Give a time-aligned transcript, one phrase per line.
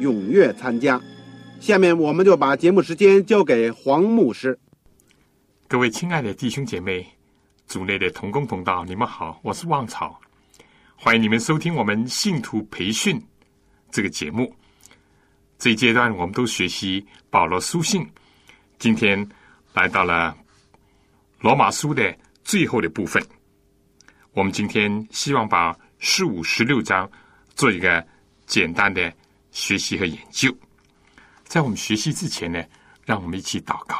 [0.00, 1.00] 踊跃参加。
[1.60, 4.58] 下面我们就把节目时间交给黄牧师。
[5.66, 7.06] 各位亲爱的弟兄姐妹、
[7.66, 10.18] 组内的同工同道，你们好，我是旺草，
[10.96, 13.20] 欢迎你们收听我们信徒培训
[13.90, 14.54] 这个节目。
[15.58, 18.06] 这一阶段我们都学习保罗书信，
[18.78, 19.28] 今天
[19.74, 20.36] 来到了。
[21.40, 22.12] 罗马书的
[22.42, 23.24] 最后的部分，
[24.32, 27.08] 我们今天希望把十五、十六章
[27.54, 28.04] 做一个
[28.44, 29.12] 简单的
[29.50, 30.54] 学习和研究。
[31.44, 32.62] 在我们学习之前呢，
[33.04, 33.96] 让我们一起祷告。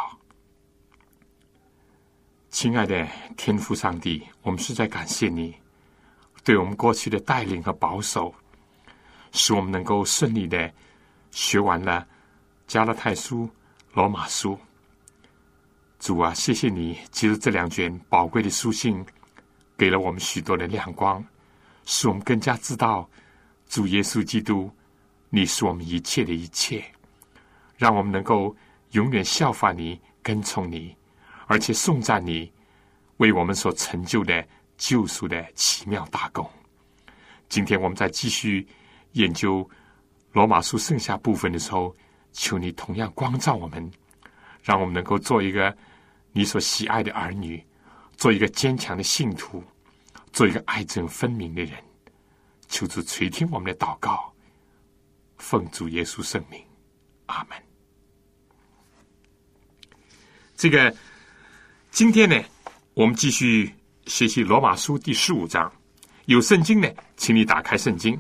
[2.50, 5.54] 亲爱的天父上帝，我们实在感谢你
[6.44, 8.34] 对我们过去的带领和保守，
[9.32, 10.72] 使我们能够顺利的
[11.30, 12.06] 学完了
[12.66, 13.48] 加拉太书、
[13.92, 14.58] 罗马书。
[15.98, 16.96] 主啊，谢谢你！
[17.10, 19.04] 其实这两卷宝贵的书信，
[19.76, 21.24] 给了我们许多的亮光，
[21.84, 23.08] 使我们更加知道
[23.68, 24.70] 主耶稣基督，
[25.30, 26.84] 你是我们一切的一切，
[27.76, 28.56] 让我们能够
[28.92, 30.96] 永远效法你、跟从你，
[31.46, 32.50] 而且颂赞你
[33.18, 34.46] 为我们所成就的
[34.76, 36.48] 救赎的奇妙大功。
[37.48, 38.66] 今天我们在继续
[39.12, 39.68] 研究
[40.32, 41.94] 罗马书剩下部分的时候，
[42.32, 43.90] 求你同样光照我们，
[44.62, 45.76] 让我们能够做一个。
[46.30, 47.60] 你所喜爱的儿女，
[48.16, 49.64] 做一个坚强的信徒，
[50.30, 51.72] 做一个爱憎分明的人，
[52.68, 54.32] 求主垂听我们的祷告，
[55.38, 56.62] 奉主耶稣圣名，
[57.26, 57.56] 阿门。
[60.54, 60.94] 这个
[61.90, 62.40] 今天呢，
[62.94, 63.72] 我们继续
[64.06, 65.72] 学习罗马书第十五章。
[66.26, 68.14] 有圣经呢，请你打开圣经；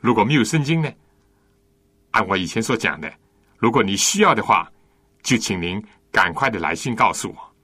[0.00, 0.92] 如果没有圣经呢，
[2.10, 3.12] 按我以前所讲的，
[3.56, 4.70] 如果你需要的话，
[5.22, 5.80] 就请您。
[6.12, 7.54] 赶快的来信告诉我，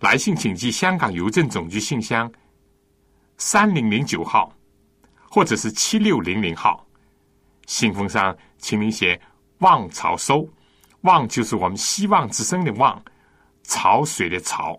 [0.00, 2.32] 来信请寄香港邮政总局信箱
[3.36, 4.50] 三零零九号，
[5.28, 6.82] 或者是七六零零号。
[7.66, 9.20] 信封上请您写
[9.58, 10.48] “望潮收
[11.02, 13.02] ”，“望”就是我们希望之声的“望”，
[13.64, 14.78] 潮水的“潮”。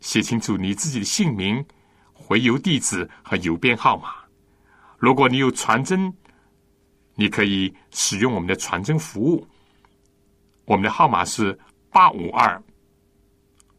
[0.00, 1.64] 写清楚你自己的姓名、
[2.12, 4.14] 回邮地址和邮编号码。
[4.96, 6.12] 如果你有传真，
[7.14, 9.46] 你可以使用我们的传真服务。
[10.64, 11.58] 我们的号码是
[11.90, 12.62] 八五二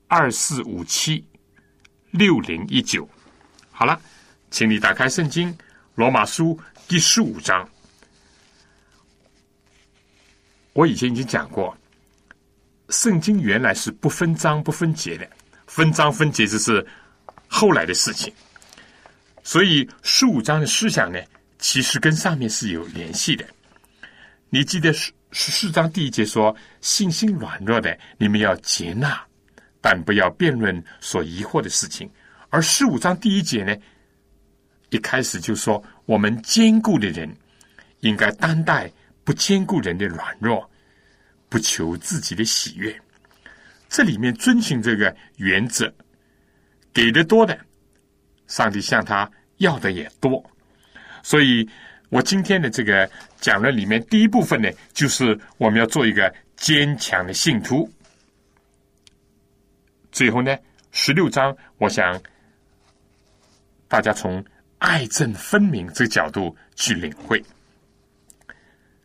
[0.08, 1.26] 二四五七
[2.12, 3.08] 六零一九。
[3.72, 4.00] 好了，
[4.52, 5.54] 请你打开圣经
[5.96, 6.56] 《罗马书》
[6.90, 7.70] 第十五章。
[10.74, 11.78] 我以前已经讲过，
[12.90, 15.30] 圣经原来是不分章不分节的，
[15.68, 16.84] 分章分节只是
[17.48, 18.34] 后来的事情。
[19.44, 21.20] 所以十五章的思想呢，
[21.60, 23.46] 其实跟上面是有联系的。
[24.50, 25.14] 你记得十？
[25.32, 29.24] 十四章第一节说：“信心软弱的，你们要接纳，
[29.80, 32.10] 但不要辩论所疑惑的事情。”
[32.50, 33.78] 而十五章第一节呢，
[34.90, 37.32] 一开始就说：“我们坚固的人，
[38.00, 38.92] 应该担待
[39.24, 40.68] 不坚固人的软弱，
[41.50, 43.00] 不求自己的喜悦。”
[43.88, 45.94] 这里面遵循这个原则，
[46.92, 47.56] 给的多的，
[48.48, 50.44] 上帝向他要的也多，
[51.22, 51.70] 所以。
[52.12, 53.08] 我今天的这个
[53.40, 57.88] 讲的里面，第一部分呢，就是我们要做一个坚强的信徒。
[60.12, 60.58] 最后呢，
[60.92, 62.20] 十六章，我想
[63.88, 64.44] 大家从
[64.80, 67.42] 爱憎分明这个角度去领会。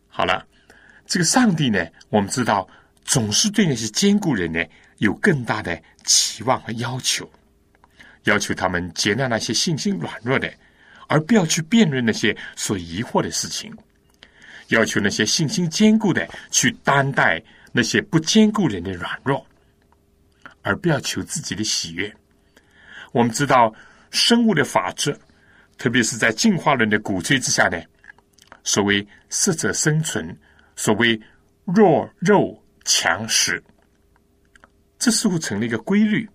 [0.07, 0.45] 好了，
[1.05, 2.67] 这个上帝呢，我们知道
[3.03, 4.61] 总是对那些坚固人呢
[4.97, 7.29] 有更大的期望和要求，
[8.23, 10.51] 要求他们接纳那些信心软弱的。
[11.07, 13.71] 而不要去辩论那些所疑惑的事情，
[14.69, 17.39] 要求那些信心坚固的去担待
[17.71, 19.45] 那些不坚固人的软弱，
[20.63, 22.11] 而不要求自己的喜悦。
[23.11, 23.71] 我们知道
[24.09, 25.15] 生物的法则
[25.77, 27.77] 特别是在进化论的鼓吹之下呢，
[28.63, 30.35] 所谓适者生存，
[30.75, 31.19] 所谓
[31.65, 33.61] 弱肉强食，
[34.97, 36.27] 这似乎成了一个规律，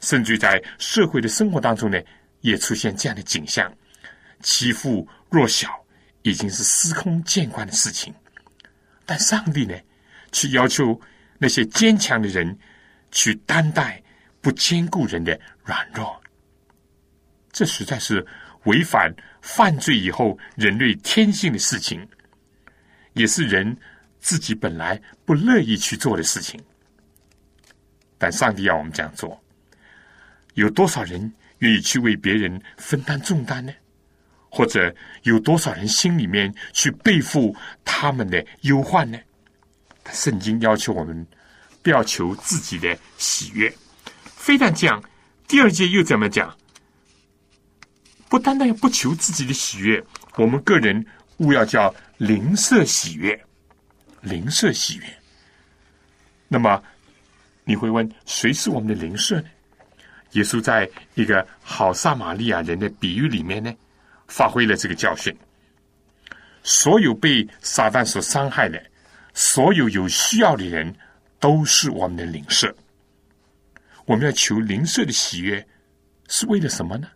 [0.00, 2.00] 甚至在社会的生活当中呢，
[2.40, 3.70] 也出现这样的景象：
[4.42, 5.68] 欺负弱小
[6.22, 8.12] 已经是司空见惯的事情。
[9.04, 9.74] 但上帝呢，
[10.32, 10.98] 却要求
[11.38, 12.58] 那些坚强的人
[13.12, 14.02] 去担待
[14.40, 16.18] 不坚固人的软弱，
[17.52, 18.26] 这实在是。
[18.68, 22.06] 违反犯罪以后人类天性的事情，
[23.14, 23.76] 也是人
[24.20, 26.60] 自己本来不乐意去做的事情。
[28.18, 29.42] 但上帝要我们这样做，
[30.54, 33.72] 有多少人愿意去为别人分担重担呢？
[34.50, 37.54] 或者有多少人心里面去背负
[37.84, 39.18] 他们的忧患呢？
[40.10, 41.26] 圣经要求我们
[41.82, 43.72] 不要求自己的喜悦。
[44.24, 45.02] 非但这样，
[45.46, 46.56] 第二节又怎么讲？
[48.28, 50.04] 不单单要不求自己的喜悦，
[50.36, 51.04] 我们个人
[51.38, 53.38] 务要叫灵舍喜悦，
[54.20, 55.04] 灵舍喜悦。
[56.46, 56.82] 那么
[57.64, 59.48] 你会问，谁是我们的灵舍呢？
[60.32, 63.74] 耶稣在一个好撒玛利亚人的比喻里面呢，
[64.26, 65.34] 发挥了这个教训。
[66.62, 68.82] 所有被撒旦所伤害的，
[69.32, 70.94] 所有有需要的人，
[71.40, 72.74] 都是我们的灵舍。
[74.04, 75.66] 我们要求灵舍的喜悦，
[76.28, 77.08] 是为了什么呢？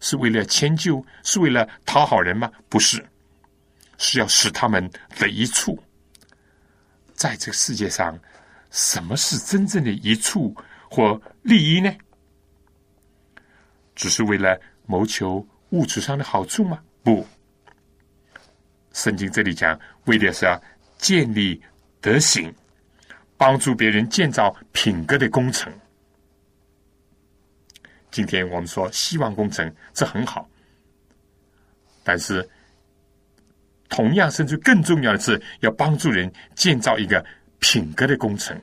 [0.00, 2.50] 是为了迁就，是为了讨好人吗？
[2.68, 3.04] 不是，
[3.96, 5.82] 是要使他们得一处。
[7.14, 8.18] 在这个世界上，
[8.70, 10.54] 什么是真正的一处
[10.88, 11.92] 或利益呢？
[13.96, 16.80] 只是为了谋求物质上的好处吗？
[17.02, 17.26] 不，
[18.92, 20.62] 圣经这里讲，为的是要
[20.96, 21.60] 建立
[22.00, 22.54] 德行，
[23.36, 25.72] 帮助别人建造品格的工程。
[28.10, 30.48] 今天我们说希望工程，这很好，
[32.02, 32.48] 但是
[33.88, 37.24] 同样甚至更重要的是，要帮助人建造一个
[37.58, 38.58] 品格的工程。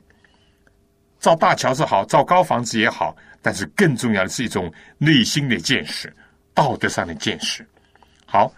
[1.19, 6.11] 造大桥是好，造高房子也好，但是更重要的是一种内心的见识、
[6.53, 7.65] 道德上的见识。
[8.25, 8.51] 好，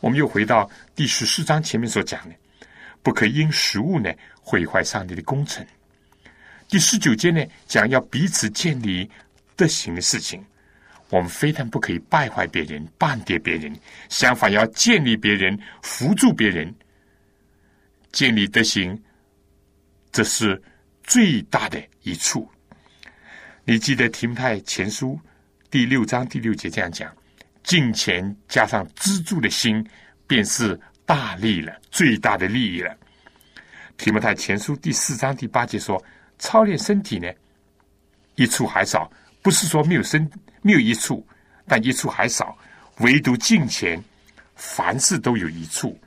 [0.00, 2.34] 我们又回到第十四章前面所讲的，
[3.02, 4.12] 不可因食物呢
[4.42, 5.66] 毁坏上帝的工程。
[6.68, 9.10] 第十九节呢讲要彼此建立。
[9.56, 10.44] 德行的事情，
[11.10, 13.74] 我们非但不可以败坏别人、半跌别人，
[14.08, 16.74] 相反要建立别人、扶助别人，
[18.10, 19.00] 建立德行，
[20.10, 20.60] 这是
[21.02, 22.48] 最大的一处。
[23.64, 25.18] 你记得提摩太前书
[25.70, 27.10] 第六章第六节这样讲：
[27.62, 29.86] 敬钱加上资助的心，
[30.26, 32.94] 便是大利了，最大的利益了。
[33.96, 36.02] 提摩太前书第四章第八节说：
[36.38, 37.32] 操练身体呢，
[38.34, 39.10] 一处还少。
[39.44, 40.26] 不是说没有生
[40.62, 41.22] 没有一处，
[41.68, 42.56] 但一处还少，
[43.00, 44.02] 唯独近前，
[44.54, 46.00] 凡事都有一处，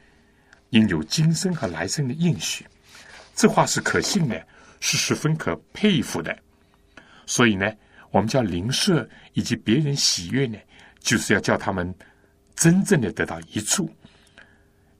[0.71, 2.65] 应有今生和来生的应许。
[3.35, 4.43] 这话是可信的，
[4.79, 6.35] 是十分可佩服的。
[7.27, 7.71] 所以呢，
[8.09, 10.57] 我们叫灵舍以及别人喜悦呢，
[10.99, 11.93] 就是要叫他们
[12.55, 13.87] 真正的得到一处，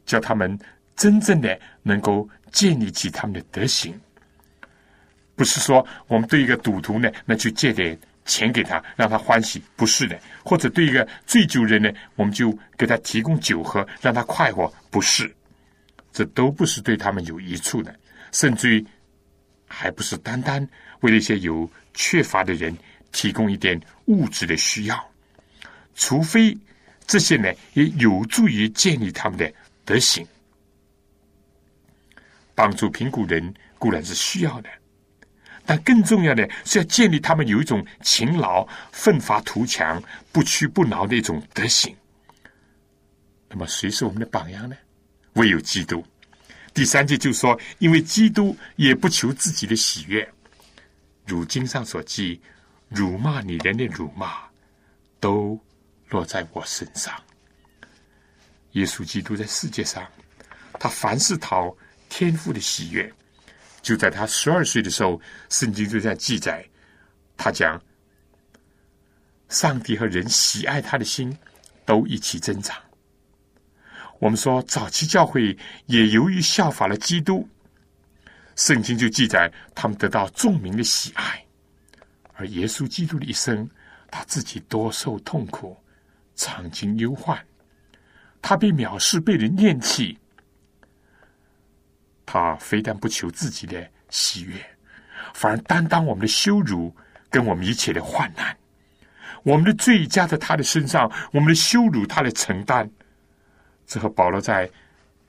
[0.05, 0.55] 叫他们
[0.95, 3.99] 真正的能够建立起他们的德行。
[5.35, 7.99] 不是说我们对一个赌徒呢，那去借点。
[8.27, 10.15] 钱给他，让他欢喜，不是的；
[10.45, 15.33] 或者对一个醉酒人呢，我们就给他提供酒喝，让他快活，不是。
[16.11, 17.95] 这都不是对他们有益处的，
[18.31, 18.85] 甚至于
[19.67, 20.67] 还不是单单
[21.01, 22.75] 为了一些有缺乏的人
[23.11, 25.11] 提供一点物质的需要，
[25.95, 26.57] 除非
[27.05, 29.51] 这些呢也有助于建立他们的
[29.85, 30.25] 德行，
[32.55, 34.69] 帮助贫苦人固然是需要的。
[35.67, 41.93] 但更重要的是要建立他们有一种勤劳、奋发图强、不屈不挠的一种德行。
[43.49, 44.77] 那么，谁是我们的榜样呢？
[45.33, 46.03] 唯有基督。
[46.73, 50.27] 第三节就说：“因为基督也不求自己的喜悦，
[51.25, 52.39] 如经上所记，
[52.87, 54.37] 辱骂你人的辱骂，
[55.19, 55.59] 都
[56.09, 57.13] 落在我身上。”
[58.73, 60.05] 耶稣基督在世界上，
[60.79, 61.75] 他凡事讨
[62.07, 63.11] 天父的喜悦。
[63.87, 65.17] 就在他十二岁的时候，
[65.47, 66.61] 圣经就这样记载，
[67.37, 67.81] 他讲，
[69.47, 71.33] 上帝和人喜爱他的心
[71.85, 72.75] 都一起增长。
[74.19, 77.47] 我们说早期教会也由于效法了基督，
[78.57, 81.41] 圣经就记载他们得到众民的喜爱。
[82.33, 83.69] 而耶稣基督的一生，
[84.11, 85.77] 他自己多受痛苦，
[86.35, 87.41] 常经忧患，
[88.41, 90.19] 他被藐视，被人厌弃。
[92.27, 94.53] 他非但不求自己的喜悦，
[95.33, 96.93] 反而担当我们的羞辱
[97.29, 98.55] 跟我们一切的患难。
[99.43, 102.87] 我们的罪加在他的身上，我们的羞辱他的承担。
[103.87, 104.69] 这和保罗在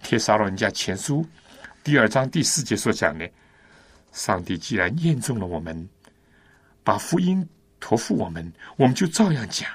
[0.02, 1.24] 帖撒罗人家前书
[1.84, 3.30] 第二章第四节所讲的：
[4.10, 5.88] 上帝既然验证了我们，
[6.82, 9.70] 把福音托付我们，我们就照样讲，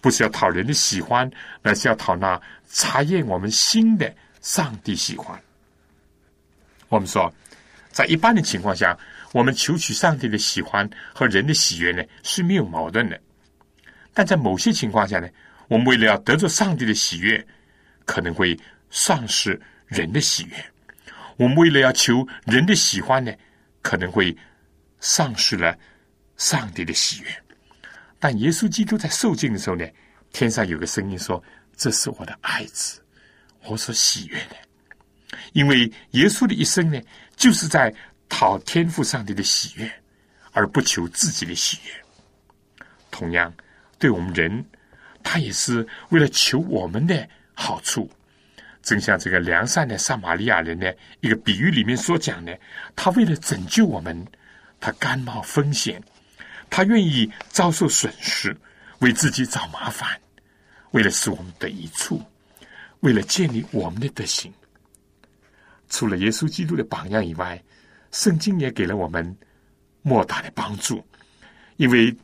[0.00, 1.30] 不是要讨人的喜欢，
[1.62, 5.40] 而是要讨那查验我们心的上帝喜欢。
[6.88, 7.32] 我们说，
[7.90, 8.98] 在一般的情况下，
[9.32, 13.20] 我们求取上帝的喜欢和人的喜悦呢是没有矛盾的。
[14.14, 15.28] 但在某些情况下呢，
[15.68, 17.46] 我们为了要得着上帝的喜悦，
[18.04, 18.58] 可能会
[18.90, 20.56] 丧失人的喜悦；
[21.36, 23.32] 我们为了要求人的喜欢呢，
[23.82, 24.36] 可能会
[24.98, 25.76] 丧失了
[26.36, 27.28] 上帝的喜悦。
[28.18, 29.86] 但耶稣基督在受尽的时候呢，
[30.32, 31.42] 天上有个声音说
[31.76, 33.00] ：“这是我的爱子，
[33.64, 34.56] 我所喜悦的。”
[35.52, 37.00] 因为耶稣的一生呢，
[37.36, 37.94] 就是在
[38.28, 39.90] 讨天父上帝的喜悦，
[40.52, 41.92] 而不求自己的喜悦。
[43.10, 43.52] 同样，
[43.98, 44.64] 对我们人，
[45.22, 48.10] 他也是为了求我们的好处。
[48.80, 52.58] 正像这个良善的撒玛利亚人的一个比喻里面所讲的，
[52.96, 54.26] 他为了拯救我们，
[54.80, 56.02] 他甘冒风险，
[56.70, 58.56] 他愿意遭受损失，
[59.00, 60.18] 为自己找麻烦，
[60.92, 62.22] 为了使我们得益处，
[63.00, 64.50] 为了建立我们的德行。
[65.88, 67.62] 除了耶稣基督的榜样以外，
[68.12, 69.36] 圣经也给了我们
[70.02, 71.04] 莫大的帮助。
[71.76, 72.14] 因为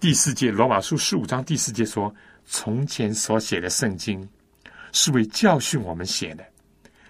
[0.00, 2.14] 第四节罗马书十五章第四节说
[2.46, 4.28] ：“从前所写的圣经，
[4.92, 6.44] 是为教训我们写的，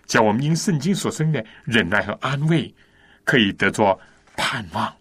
[0.07, 2.75] 叫我们因圣经所生的忍耐和安慰，
[3.25, 3.99] 可以得着
[4.37, 4.95] 盼望。”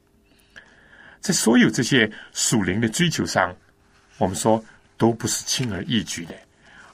[1.19, 3.55] 在所有这些属灵的追求上，
[4.17, 4.63] 我们说
[4.97, 6.33] 都不是轻而易举的，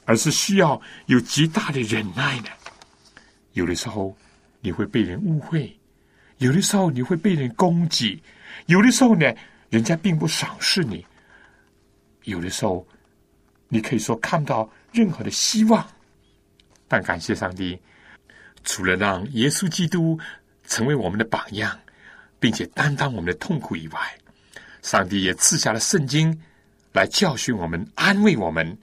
[0.04, 2.50] 而是需要有极大的忍耐的。
[3.58, 4.16] 有的时候
[4.60, 5.76] 你会被人误会，
[6.36, 8.22] 有的时候你会被人攻击，
[8.66, 9.34] 有的时候呢，
[9.68, 11.04] 人家并不赏识你，
[12.22, 12.86] 有的时候
[13.66, 15.84] 你可以说看不到任何的希望。
[16.86, 17.76] 但感谢上帝，
[18.62, 20.16] 除了让耶稣基督
[20.68, 21.76] 成为我们的榜样，
[22.38, 24.00] 并且担当我们的痛苦以外，
[24.82, 26.40] 上帝也赐下了圣经
[26.92, 28.78] 来教训我们、安慰我们，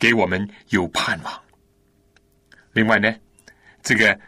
[0.00, 1.40] 给我们有盼望。
[2.72, 3.14] 另外呢？
[3.86, 4.18] 这个，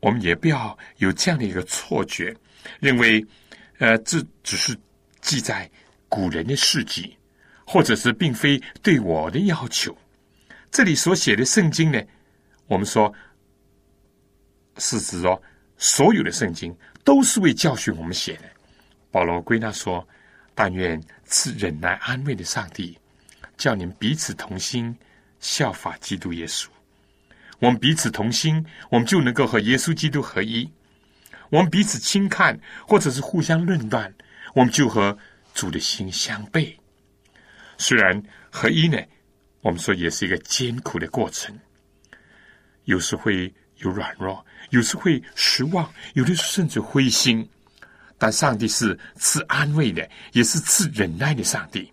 [0.00, 2.36] 我们也不要有这样的一个错觉，
[2.80, 3.24] 认为，
[3.78, 4.76] 呃，这只是
[5.20, 5.70] 记载
[6.08, 7.16] 古人的事迹，
[7.64, 9.96] 或者是并非对我的要求。
[10.68, 12.02] 这里所写的圣经呢，
[12.66, 13.14] 我们说
[14.78, 15.40] 是指说
[15.78, 18.50] 所有的圣经都是为教训我们写的。
[19.12, 20.04] 保罗归纳说
[20.56, 22.98] ：“但愿赐忍耐安慰的上帝，
[23.56, 24.92] 叫你们彼此同心，
[25.38, 26.66] 效法基督耶稣。”
[27.60, 30.68] 我们彼此同心，我们就能够和耶稣基督合一；
[31.50, 34.12] 我们彼此轻看，或者是互相论断，
[34.54, 35.16] 我们就和
[35.54, 36.74] 主的心相悖。
[37.76, 38.98] 虽然合一呢，
[39.60, 41.56] 我们说也是一个艰苦的过程，
[42.84, 47.46] 有时会有软弱，有时会失望，有的甚至灰心。
[48.16, 51.90] 但上帝是赐安慰的，也是赐忍耐的上帝。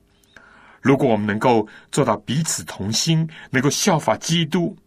[0.82, 4.78] 如果我们能够做到彼此同心，能够效法基督。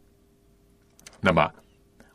[1.20, 1.52] 那么，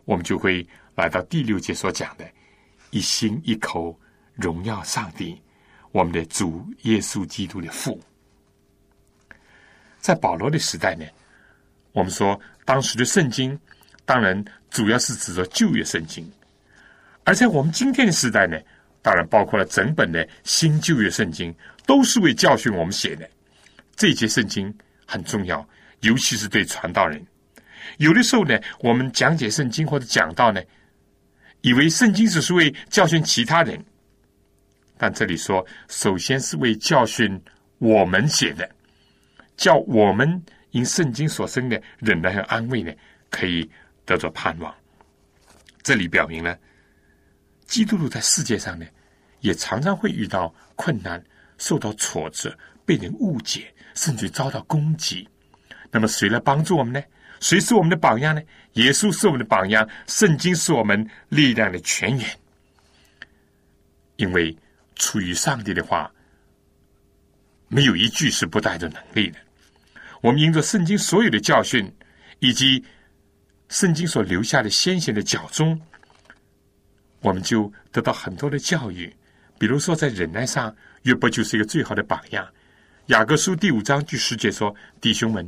[0.03, 2.25] 我们就会来到第六节所讲的
[2.89, 3.97] “一心一口
[4.33, 5.39] 荣耀上帝，
[5.91, 8.01] 我们的主耶稣基督的父”。
[9.99, 11.05] 在保罗的时代呢，
[11.91, 13.57] 我们说当时的圣经
[14.05, 16.25] 当然主要是指着旧约圣经；
[17.23, 18.59] 而在我们今天的时代呢，
[19.01, 21.53] 当然包括了整本的新旧约圣经，
[21.85, 23.29] 都是为教训我们写的。
[23.95, 25.67] 这节圣经很重要，
[26.01, 27.25] 尤其是对传道人。
[27.97, 30.61] 有的时候呢，我们讲解圣经或者讲到呢，
[31.61, 33.83] 以为圣经只是为教训其他人，
[34.97, 37.41] 但这里说，首先是为教训
[37.77, 38.69] 我们写的，
[39.57, 42.93] 叫我们因圣经所生的忍耐和安慰呢，
[43.29, 43.69] 可以
[44.05, 44.73] 得着盼望。
[45.81, 46.57] 这里表明了，
[47.65, 48.85] 基督徒在世界上呢，
[49.41, 51.23] 也常常会遇到困难，
[51.57, 55.27] 受到挫折，被人误解，甚至遭到攻击。
[55.91, 57.01] 那么，谁来帮助我们呢？
[57.45, 58.41] 谁是我们的榜样呢？
[58.73, 62.27] 耶稣是我们的榜样，圣经是我们力量的泉源。
[64.15, 64.57] 因为
[64.95, 66.11] 出于上帝的话，
[67.67, 69.37] 没有一句是不带着能力的。
[70.21, 71.87] 我们因着圣经所有的教训，
[72.39, 72.83] 以及
[73.69, 75.79] 圣经所留下的先贤的脚踪，
[77.19, 79.15] 我们就得到很多的教育。
[79.59, 82.47] 比如说，在忍耐上，约伯就是一个最好的榜样。
[83.09, 85.47] 雅各书第五章第十节说：“弟兄们。”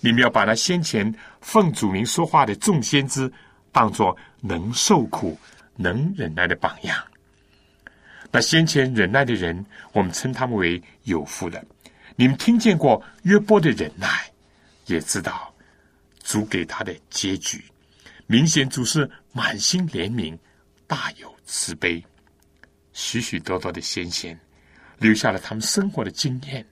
[0.00, 3.30] 你们要把那先前奉主名说话的众先知
[3.72, 5.38] 当作能受苦、
[5.76, 7.02] 能忍耐的榜样。
[8.30, 11.64] 那先前忍耐的人，我们称他们为有福的。
[12.16, 14.30] 你们听见过约伯的忍耐，
[14.86, 15.54] 也知道
[16.22, 17.64] 主给他的结局。
[18.26, 20.36] 明显主是满心怜悯，
[20.86, 22.04] 大有慈悲。
[22.92, 24.38] 许许多多的先贤
[24.98, 26.66] 留下了他们生活的经验，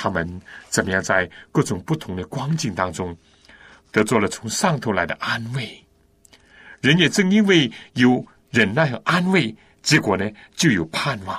[0.00, 3.16] 他们怎么样在各种不同的光景当中
[3.90, 5.84] 得做了从上头来的安慰？
[6.80, 9.52] 人也正因为有忍耐和安慰，
[9.82, 11.36] 结果呢就有盼望。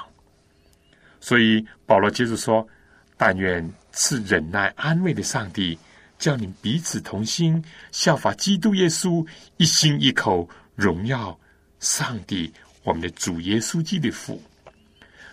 [1.22, 2.68] 所以保罗接着说
[3.16, 5.80] ：“但愿赐忍耐安慰的上帝，
[6.18, 7.64] 叫你彼此同心，
[7.94, 9.26] 效法基督耶稣，
[9.56, 11.40] 一心一口荣耀
[11.80, 14.42] 上帝。”我们的主耶稣基督的父，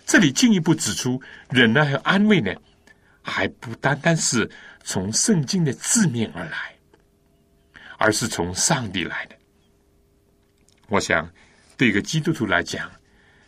[0.05, 2.53] 这里进一步指出，忍耐和安慰呢，
[3.27, 4.49] 还不单单是
[4.85, 6.75] 从圣经的字面而来，
[7.99, 9.37] 而是从上帝来的。
[10.89, 11.29] 我想，
[11.77, 12.89] 对一个基督徒来讲，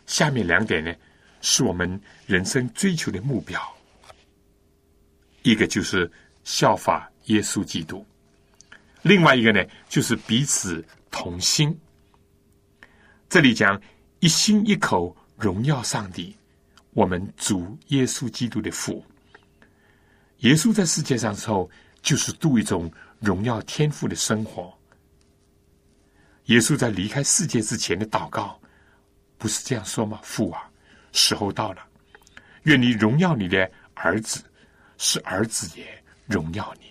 [0.05, 0.93] 下面两点呢，
[1.39, 3.59] 是我们人生追求的目标。
[5.43, 6.11] 一个就是
[6.43, 8.05] 效法耶稣基督，
[9.01, 11.75] 另外一个呢，就是彼此同心。
[13.29, 13.81] 这里讲
[14.19, 16.35] 一心一口荣耀上帝，
[16.91, 19.01] 我们主耶稣基督的父。
[20.39, 21.69] 耶稣在世界上时候，
[22.01, 24.73] 就是度一种荣耀天赋的生活。
[26.45, 28.59] 耶稣在离开世界之前的祷告，
[29.37, 30.19] 不是这样说吗？
[30.23, 30.69] 父啊，
[31.11, 31.81] 时候到了，
[32.63, 34.43] 愿你荣耀你的儿子，
[34.97, 35.85] 是儿子也
[36.25, 36.87] 荣耀你。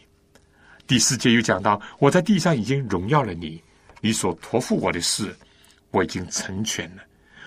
[0.86, 3.62] 第四节又讲到，我在地上已经荣耀了你，
[4.00, 5.34] 你所托付我的事。
[5.90, 7.02] 我已经成全了，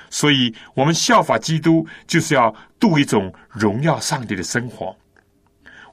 [0.10, 4.98] 所以我们效法基督，就是要度一种荣耀上帝的生活。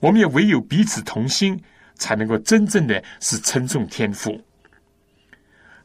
[0.01, 1.61] 我们也唯有彼此同心，
[1.95, 4.41] 才能够真正的是称颂天赋。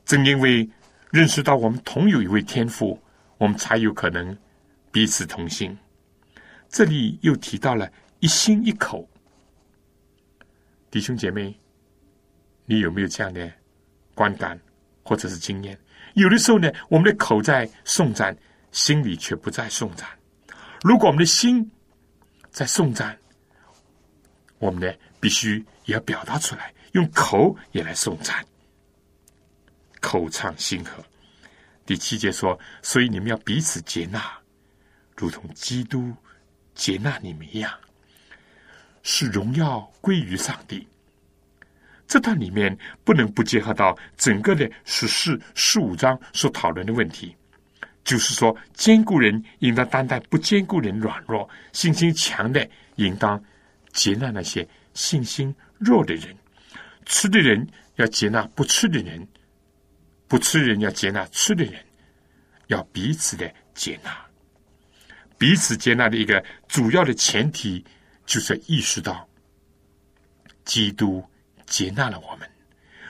[0.05, 0.69] 正因为
[1.11, 2.99] 认识到我们同有一位天赋，
[3.37, 4.37] 我们才有可能
[4.91, 5.77] 彼此同心。
[6.69, 7.89] 这里又提到了
[8.19, 9.07] 一心一口，
[10.91, 11.57] 弟兄姐妹，
[12.65, 13.51] 你有没有这样的
[14.13, 14.59] 观感
[15.03, 15.77] 或者是经验？
[16.15, 18.35] 有的时候呢，我们的口在颂赞，
[18.71, 20.07] 心里却不在颂赞。
[20.83, 21.69] 如果我们的心
[22.51, 23.17] 在颂赞，
[24.63, 28.45] 我们呢必须也要表达出来，用口也来颂赞，
[29.99, 31.03] 口唱心和。
[31.85, 34.23] 第七节说：“所以你们要彼此接纳，
[35.17, 36.15] 如同基督
[36.75, 37.69] 接纳你们一样，
[39.01, 40.87] 使荣耀归于上帝。”
[42.07, 47.35] 这段里面不能不结合到整个的十四十五章所讨论的问题，
[48.05, 53.43] 就是说，坚固人应当担待不坚固人软弱，信心强的应当
[53.93, 56.35] 接纳那些信心弱的人，
[57.05, 59.25] 吃的人要接纳不吃的人，
[60.27, 61.81] 不吃人要接纳吃的人，
[62.67, 64.13] 要彼此的接纳，
[65.37, 67.85] 彼此接纳的一个主要的前提，
[68.25, 69.25] 就是意识到
[70.65, 71.23] 基督。
[71.65, 72.47] 接纳了我们。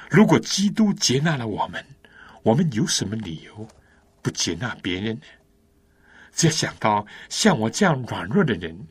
[0.10, 1.84] 如果基督接纳了我们，
[2.44, 3.68] 我们有什么理由
[4.22, 5.22] 不接纳别人呢？
[6.32, 8.88] 只要想到像我这样软弱的人，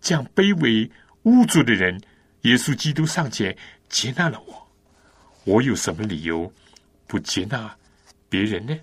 [0.00, 0.90] 这样卑微
[1.28, 2.00] 污浊的人，
[2.42, 3.54] 耶稣基督尚且
[3.90, 4.68] 接纳了我，
[5.44, 6.50] 我有什么理由
[7.06, 7.76] 不接纳
[8.30, 8.74] 别人呢？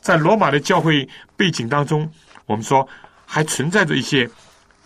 [0.00, 2.10] 在罗马的教会背景当中，
[2.46, 2.88] 我们说
[3.26, 4.28] 还存在着一些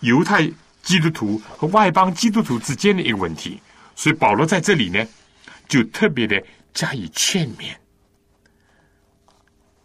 [0.00, 0.50] 犹太
[0.82, 3.60] 基督徒和外邦基督徒之间的一个问题。
[3.94, 5.06] 所以保罗在这里呢，
[5.68, 6.42] 就特别的
[6.74, 7.74] 加以劝勉，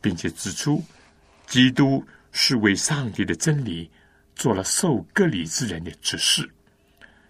[0.02, 0.84] 并且指出，
[1.46, 3.90] 基督是为上帝的真理
[4.36, 6.50] 做了受割礼之人的指示，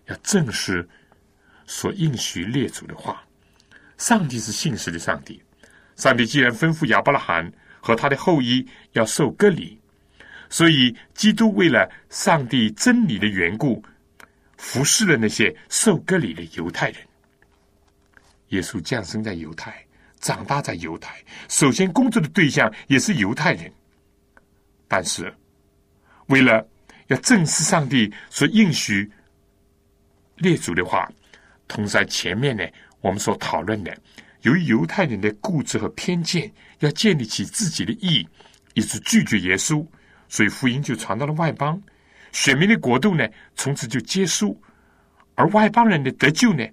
[0.06, 0.88] 要证实
[1.66, 3.24] 所应许列祖的话。
[3.98, 5.42] 上帝是信实的上帝，
[5.96, 9.80] 上帝既然吩咐亚伯拉罕和他的后裔要受割礼，
[10.50, 13.84] 所以基督为了上帝真理的缘故。
[14.58, 17.02] 服侍了那些受割礼的犹太人。
[18.50, 19.84] 耶稣降生在犹太，
[20.20, 21.16] 长大在犹太，
[21.50, 23.74] 首先工作的对象也是犹太人。
[24.88, 25.34] 但是，
[26.28, 26.64] 为了
[27.08, 29.12] 要正视上帝所应许
[30.42, 31.08] 列祖的话，
[31.68, 32.68] 同时在前面呢，
[33.00, 33.96] 我们所讨论的，
[34.42, 38.28] 由于犹太人的固执和偏见，要建立起自己的义，
[38.74, 39.86] 一直拒绝耶稣，
[40.28, 41.82] 所以福音就传到了外邦。
[42.32, 44.60] 选民的国度呢，从此就结束；
[45.36, 46.66] 而外邦人的得救呢，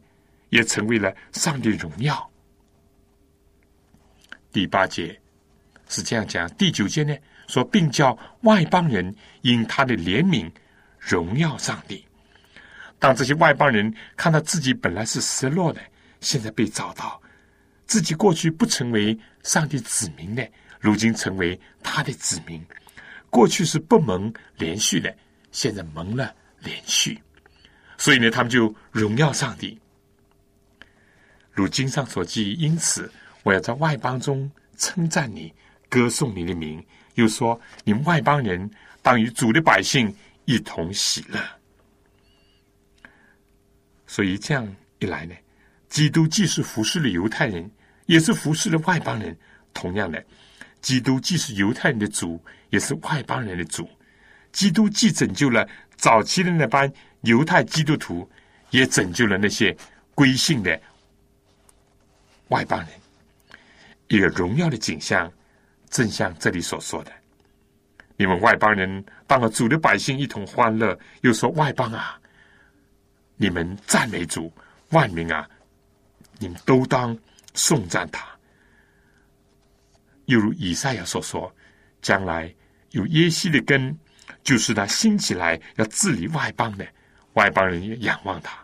[0.48, 2.31] 也成为了上帝荣耀。
[4.50, 5.20] 第八节
[5.88, 7.14] 是这样讲，第九节呢
[7.48, 10.50] 说，并叫外邦人因他的怜悯
[10.98, 12.02] 荣耀上帝。
[12.98, 15.80] 当这些外邦人看到自己本来是失落的，
[16.20, 17.20] 现在被找到，
[17.87, 20.48] 自己过去不成为上帝子民的，
[20.80, 22.61] 如今成为他的子民；
[23.30, 25.14] 过去是不蒙连续的。
[25.50, 27.18] 现在蒙了连续，
[27.96, 29.78] 所以呢，他们就荣耀上帝。
[31.52, 33.11] 如经上所记，因此
[33.42, 35.52] 我要在外邦中称赞你，
[35.88, 36.84] 歌颂你的名。
[37.14, 38.70] 又说，你们外邦人
[39.02, 41.40] 当与主的百姓一同喜乐。
[44.09, 44.66] 所以这样
[44.99, 45.35] 一来呢，
[45.88, 47.71] 基督既是服侍了犹太人，
[48.07, 49.37] 也是服侍了外邦人。
[49.73, 50.25] 同样的，
[50.81, 53.88] 基督既是犹太人的主，也是外邦人的主。
[54.51, 56.90] 基督既拯救了早期的那班
[57.21, 58.29] 犹太基督徒，
[58.71, 59.77] 也拯救了那些
[60.14, 60.81] 归信的。
[62.49, 62.88] 外邦人
[64.09, 65.31] 一个荣耀的景象，
[65.90, 67.12] 正像这里所说的
[68.16, 72.18] ：“你们外邦人当了主的百姓，一同欢乐。”又说：“外邦啊，
[73.38, 74.53] 你们赞美主；
[74.90, 75.48] 万民啊，
[76.38, 77.16] 你们都当
[77.55, 78.29] 颂赞他。”
[80.27, 81.51] 又如以赛亚所说
[82.03, 82.55] ：“将来
[82.90, 83.98] 有耶西的根，
[84.42, 86.87] 就是他兴起来要治理外邦的，
[87.33, 88.59] 外邦人也仰望他。”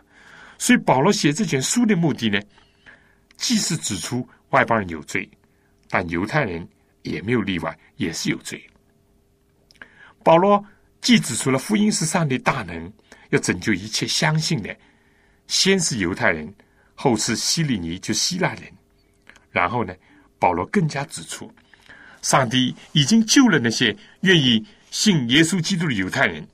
[0.59, 2.39] 所以保罗写这卷书的目的呢？
[3.35, 5.29] 既是指出外邦人有罪，
[5.89, 6.65] 但犹太人
[7.01, 8.63] 也没有例外，也是有罪。
[10.23, 10.63] 保罗
[11.01, 12.91] 既指出了福音是上帝大能，
[13.35, 14.75] 要拯救一切相信的，
[15.47, 16.51] 先是犹太人，
[16.95, 18.63] 后是希利尼，就希腊人。
[19.51, 19.93] 然后呢，
[20.39, 21.53] 保罗更加指出，
[22.21, 26.45] 上帝已经救了那些愿意信耶稣基督的犹太人，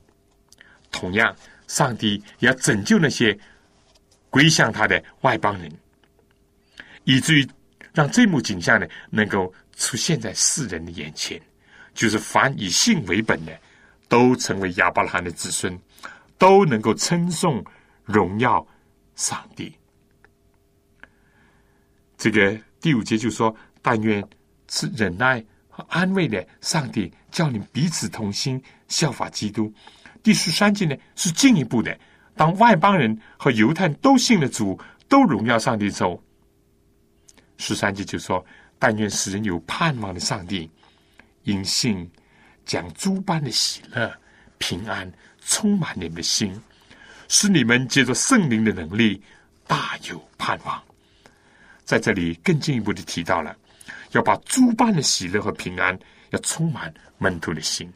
[0.91, 1.35] 同样，
[1.67, 3.37] 上帝要拯救那些
[4.29, 5.71] 归向他的外邦人。
[7.03, 7.47] 以至于
[7.93, 11.41] 让这幕景象呢，能够出现在世人的眼前，
[11.93, 13.59] 就是凡以信为本的，
[14.07, 15.77] 都成为亚伯拉罕的子孙，
[16.41, 17.63] 都能够称颂
[18.03, 18.65] 荣耀
[19.13, 19.71] 上帝。
[22.17, 24.27] 这个第五节就说：“但愿
[24.67, 29.71] 是忍耐和安慰的上帝，叫你彼此同心，效法基督。”
[30.23, 31.95] 第十三节呢，是进一步的，
[32.35, 36.19] 当外邦人和犹太都信了主，都荣耀上帝之后。
[37.57, 38.43] 十三节就说
[38.79, 40.67] ：“但愿使人有盼望的上帝，
[41.43, 42.09] 因信
[42.65, 44.11] 将诸般的喜乐、
[44.57, 46.59] 平安充满你们的心，
[47.27, 49.21] 使你们借着圣灵的能力
[49.67, 50.81] 大有盼望。”
[51.83, 53.53] 在这里更进一步的提到了，
[54.11, 55.97] 要把诸般的喜乐和平安
[56.29, 57.91] 要充满门徒的心。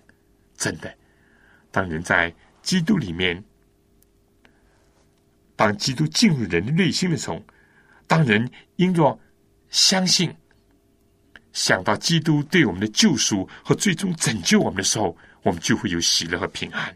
[0.58, 0.94] 真的，
[1.72, 3.42] 当人在基督里面，
[5.56, 7.42] 当基督进入人的内心的时候，
[8.08, 9.18] 当人因着
[9.70, 10.36] 相信，
[11.54, 16.94] 想到基督对我们的救赎和最终拯救我们的时候，我们就会有喜乐和平安。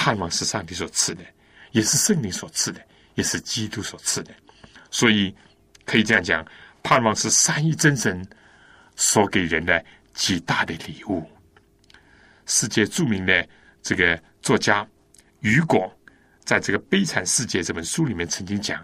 [0.00, 1.24] 盼望是上帝所赐的，
[1.72, 2.80] 也是圣灵所赐的，
[3.16, 4.32] 也是基督所赐的。
[4.92, 5.34] 所以
[5.84, 6.46] 可以这样讲，
[6.84, 8.24] 盼望是三一真神
[8.94, 9.84] 所给人的
[10.14, 11.28] 极大的礼物。
[12.46, 13.48] 世界著名的
[13.82, 14.86] 这个作家
[15.40, 15.92] 雨果，
[16.44, 18.80] 在这个《悲惨世界》这本书里面曾经讲，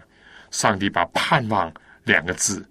[0.51, 1.73] 上帝把盼望。
[2.05, 2.63] 两个字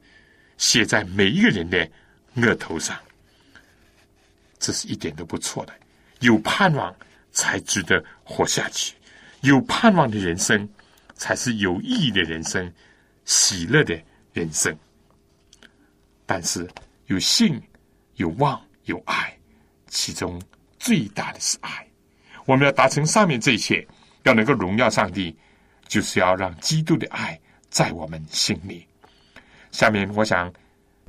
[0.58, 1.90] 写在每一个人的
[2.36, 2.96] 额头上，
[4.60, 5.74] 这是一点都不错的。
[6.20, 6.94] 有盼望
[7.34, 8.94] 才值得活下去，
[9.42, 10.66] 有盼望的人生
[11.14, 12.72] 才是有意义的人生，
[13.26, 14.00] 喜乐的
[14.32, 14.74] 人生。
[16.24, 16.66] 但是
[17.06, 17.60] 有信、
[18.14, 19.36] 有望、有爱，
[19.88, 20.40] 其中
[20.78, 21.86] 最大的是爱。
[22.46, 23.86] 我们要达成上面这一切，
[24.22, 25.36] 要能够荣耀上帝，
[25.88, 28.86] 就是要让基督的爱在我们心里。
[29.72, 30.50] 下面我想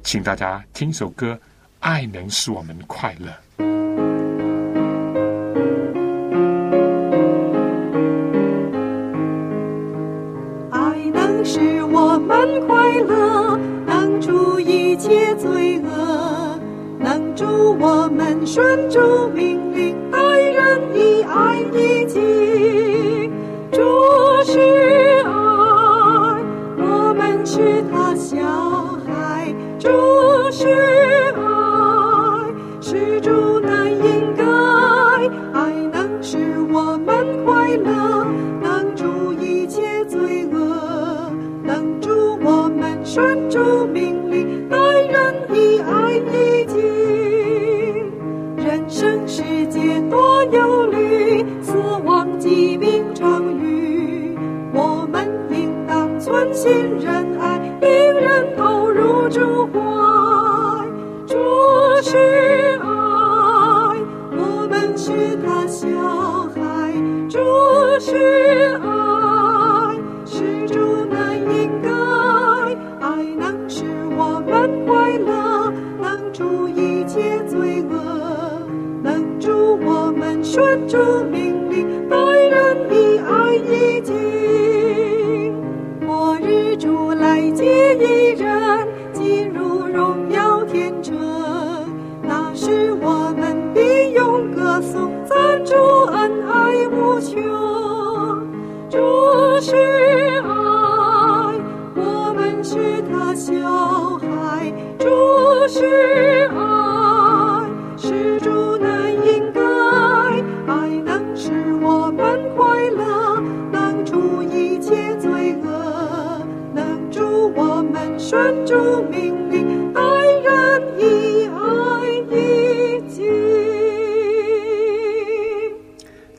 [0.03, 1.33] 请大家听首歌，
[1.79, 3.31] 《爱能使我们快乐》。
[13.07, 16.59] 乐，能除一切罪恶，
[16.99, 17.45] 能助
[17.79, 18.99] 我们顺主
[19.33, 19.95] 命令，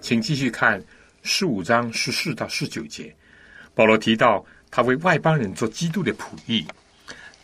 [0.07, 0.81] 请继续看
[1.25, 3.12] 十五章十四到十九节，
[3.75, 6.64] 保罗提到他为外邦人做基督的仆役。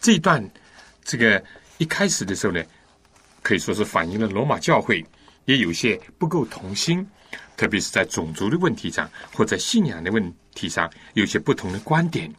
[0.01, 0.48] 这一段
[1.03, 1.42] 这个
[1.79, 2.62] 一开始的时候呢，
[3.42, 5.05] 可以说是反映了罗马教会
[5.46, 7.05] 也有些不够同心，
[7.57, 12.33] 特别是在种族的问题上或在信仰的问题上有些不同的观点，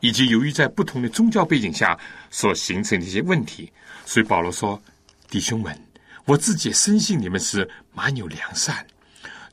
[0.00, 1.96] 以及由于在不同的宗教背景下
[2.28, 3.72] 所形成的一些问题，
[4.04, 4.82] 所以保罗说
[5.30, 5.80] ：“弟兄们，
[6.24, 8.84] 我自己深信你们是满有良善。”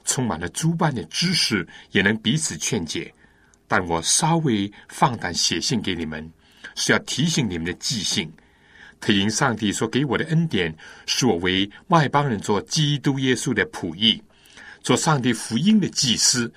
[0.07, 3.13] 充满了诸般的知识，也能彼此劝解。
[3.67, 6.31] 但我稍微放胆写信给你们，
[6.73, 8.31] 是要提醒你们的记性。
[8.99, 14.23] 特因上帝所给我的恩典，是我为外邦人做基督耶稣的仆役，
[14.81, 16.51] 做上帝福音的祭司，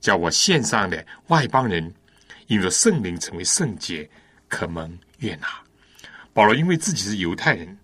[0.00, 1.94] 叫我献上的外邦人，
[2.48, 4.06] 因着圣灵成为圣洁，
[4.48, 5.46] 可蒙悦纳。
[6.34, 7.78] 保罗因为自己是犹太人，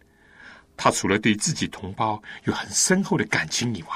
[0.77, 3.89] 他除了对自己同胞有很深厚的感情以外，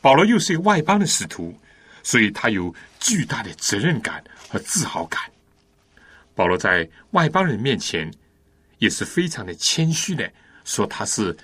[0.00, 1.54] 保罗又是一个外邦的使徒，
[2.02, 5.20] 所以他有巨大的责任感和自豪感。
[6.34, 8.10] 保罗在外邦人面前
[8.78, 10.32] 也是非常的谦虚的，
[10.64, 11.36] 说他是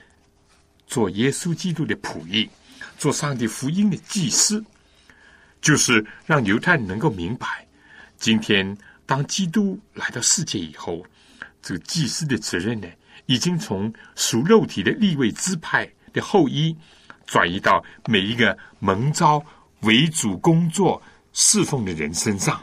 [0.86, 2.48] 做耶稣基督的仆役，
[2.96, 4.64] 做上帝福音的祭司，
[5.60, 7.66] 就是让犹太人能够明白，
[8.16, 11.04] 今天当基督来到世界以后，
[11.60, 12.88] 这个祭司的责任呢，
[13.26, 16.74] 已经从属肉体的立位支派的后裔。
[17.26, 19.44] 转移到每一个蒙召
[19.80, 22.62] 为主工作侍奉的人身上，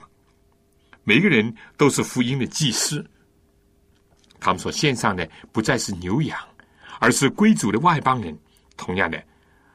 [1.03, 3.05] 每一个人都是福音的祭司。
[4.39, 6.39] 他们所献上的不再是牛羊，
[6.99, 8.37] 而是归主的外邦人。
[8.75, 9.23] 同样的，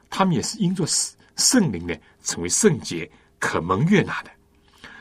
[0.09, 4.31] 他们也是因着圣圣灵的成为圣洁、可蒙悦纳的。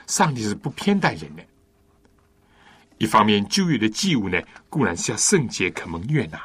[0.07, 1.43] 上帝是不偏待人的。
[2.99, 6.39] 一方面，旧约的祭物呢，固然是要圣洁、可蒙悦纳；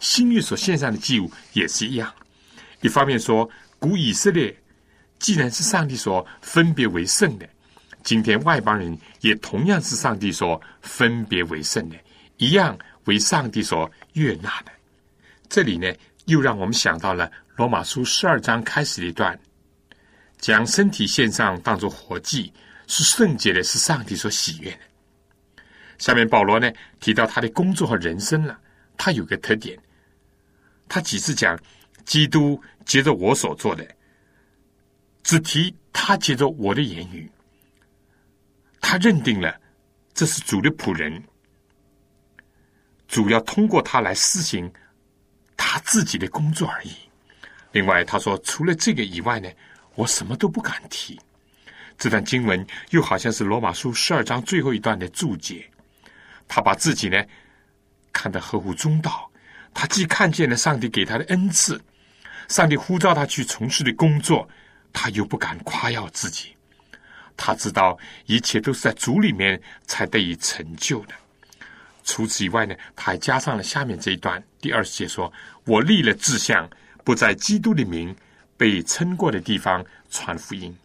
[0.00, 2.12] 新约所献上的祭物也是一样。
[2.84, 4.54] 一方面说，古以色列
[5.18, 7.48] 既然是上帝所分别为圣的，
[8.02, 11.96] 今天外邦人也同样是上帝所分别为圣的，
[12.36, 14.72] 一样为上帝所悦纳的。
[15.48, 15.90] 这里呢，
[16.26, 19.40] 又让我们想到了罗马书十二章开始的一段，
[20.36, 22.52] 将身体献上当作活祭，
[22.86, 25.54] 是圣洁的，是上帝所喜悦的。
[25.96, 26.70] 下面保罗呢
[27.00, 28.58] 提到他的工作和人生了，
[28.98, 29.78] 他有个特点，
[30.86, 31.58] 他几次讲。
[32.04, 33.86] 基督接着我所做的，
[35.22, 37.30] 只提他接着我的言语，
[38.80, 39.58] 他认定了
[40.12, 41.22] 这是主的仆人，
[43.08, 44.70] 主要通过他来施行
[45.56, 46.90] 他自己的工作而已。
[47.72, 49.50] 另外，他说除了这个以外呢，
[49.94, 51.18] 我什么都不敢提。
[51.96, 55.68] 这段经文又好像是罗马书十二章最后一段的注解，
[56.46, 57.24] 他把自己呢
[58.12, 59.30] 看得合乎中道，
[59.72, 61.80] 他既看见了上帝给他的恩赐。
[62.48, 64.48] 上帝呼召他去从事的工作，
[64.92, 66.54] 他又不敢夸耀自己。
[67.36, 71.14] 他知道一切都是在主里面才得以成就的。
[72.04, 75.32] 除此以外呢，他还加上了下面这一段第二十节说
[75.64, 76.68] ：“我立了志向，
[77.02, 78.14] 不在基督的名
[78.56, 80.76] 被称过的地方传福音，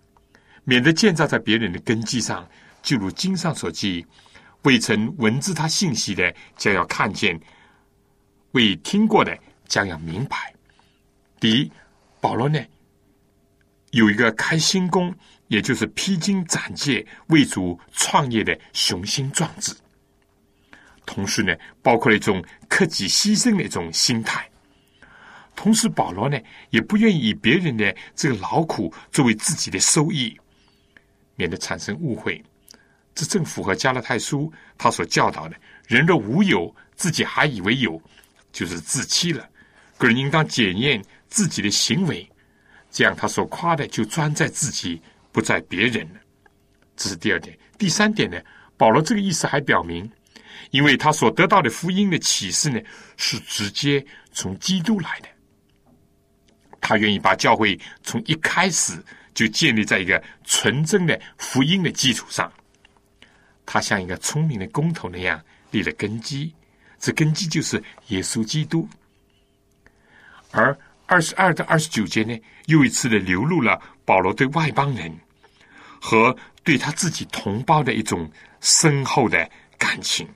[0.64, 2.48] 免得建造在别人的根基上。
[2.82, 4.06] 就如经上所记，
[4.64, 7.38] 未曾闻知他信息的，将要看见；
[8.52, 10.54] 未听过的，将要明白。”
[11.40, 11.72] 第一，
[12.20, 12.60] 保罗呢
[13.92, 15.16] 有一个开新工，
[15.48, 19.74] 也就是披荆斩棘为主创业的雄心壮志；
[21.06, 24.48] 同时呢，包括了一种克己牺牲的一种心态。
[25.56, 26.38] 同时，保罗呢
[26.70, 30.38] 也不愿意以别人的这个劳苦作为自己的收益，
[31.36, 32.44] 免得产生误会。
[33.16, 35.56] 这正符合加拉太书他所教导的：
[35.88, 38.02] 人若无有，自己还以为有，
[38.52, 39.50] 就是自欺了。
[39.98, 41.02] 个人应当检验。
[41.30, 42.28] 自己的行为，
[42.90, 46.08] 这样他所夸的就专在自己，不在别人。
[46.98, 47.58] 这是第二点。
[47.78, 48.38] 第三点呢，
[48.76, 50.12] 保罗这个意思还表明，
[50.72, 52.82] 因为他所得到的福音的启示呢，
[53.16, 55.30] 是直接从基督来的。
[56.82, 59.02] 他愿意把教会从一开始
[59.34, 62.52] 就建立在一个纯正的福音的基础上。
[63.66, 65.40] 他像一个聪明的工头那样
[65.72, 66.54] 立了根基，
[66.98, 68.90] 这根基就是耶稣基督，
[70.50, 70.76] 而。
[71.10, 75.12] 二十二到二十九节呢，又一次的流露了保罗对外邦人
[76.00, 80.28] 和对他自己同胞的一种深厚的感情。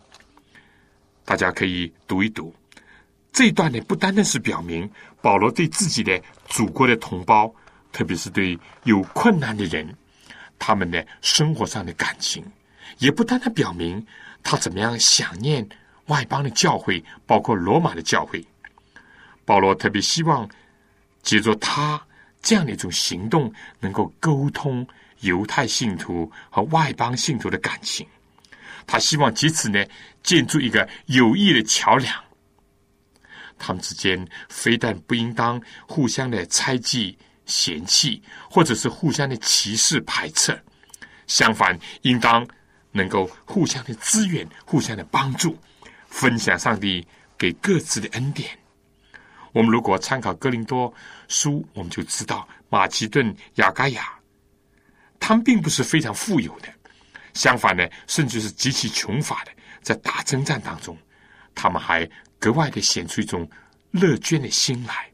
[1.23, 2.51] 大家可以读一读
[3.31, 4.89] 这一段呢，不单单是表明
[5.21, 7.53] 保罗对自己的祖国的同胞，
[7.91, 9.95] 特别是对有困难的人，
[10.57, 12.43] 他们的生活上的感情，
[12.97, 14.03] 也不单单表明
[14.41, 15.69] 他怎么样想念
[16.07, 18.43] 外邦的教会，包括罗马的教会。
[19.45, 20.49] 保罗特别希望
[21.23, 21.99] 借着他
[22.41, 24.85] 这样的一种行动，能够沟通
[25.21, 28.05] 犹太信徒和外邦信徒的感情。
[28.85, 29.83] 他希望借此呢，
[30.21, 32.13] 建筑一个有益的桥梁。
[33.57, 40.61] 他们之间非但不应当互相的猜忌、嫌弃，或者是互相的歧视、排斥，
[41.27, 42.45] 相反，应当
[42.91, 45.57] 能够互相的支援、互相的帮助，
[46.07, 47.07] 分享上帝
[47.37, 48.49] 给各自的恩典。
[49.53, 50.93] 我们如果参考哥林多
[51.29, 54.13] 书，我们就知道马其顿、雅盖亚，
[55.19, 56.67] 他们并不是非常富有的。
[57.33, 60.97] 相反呢，甚至是极其穷乏的，在打征战当中，
[61.55, 62.07] 他们还
[62.39, 63.47] 格外的显出一种
[63.91, 65.07] 乐捐的心来。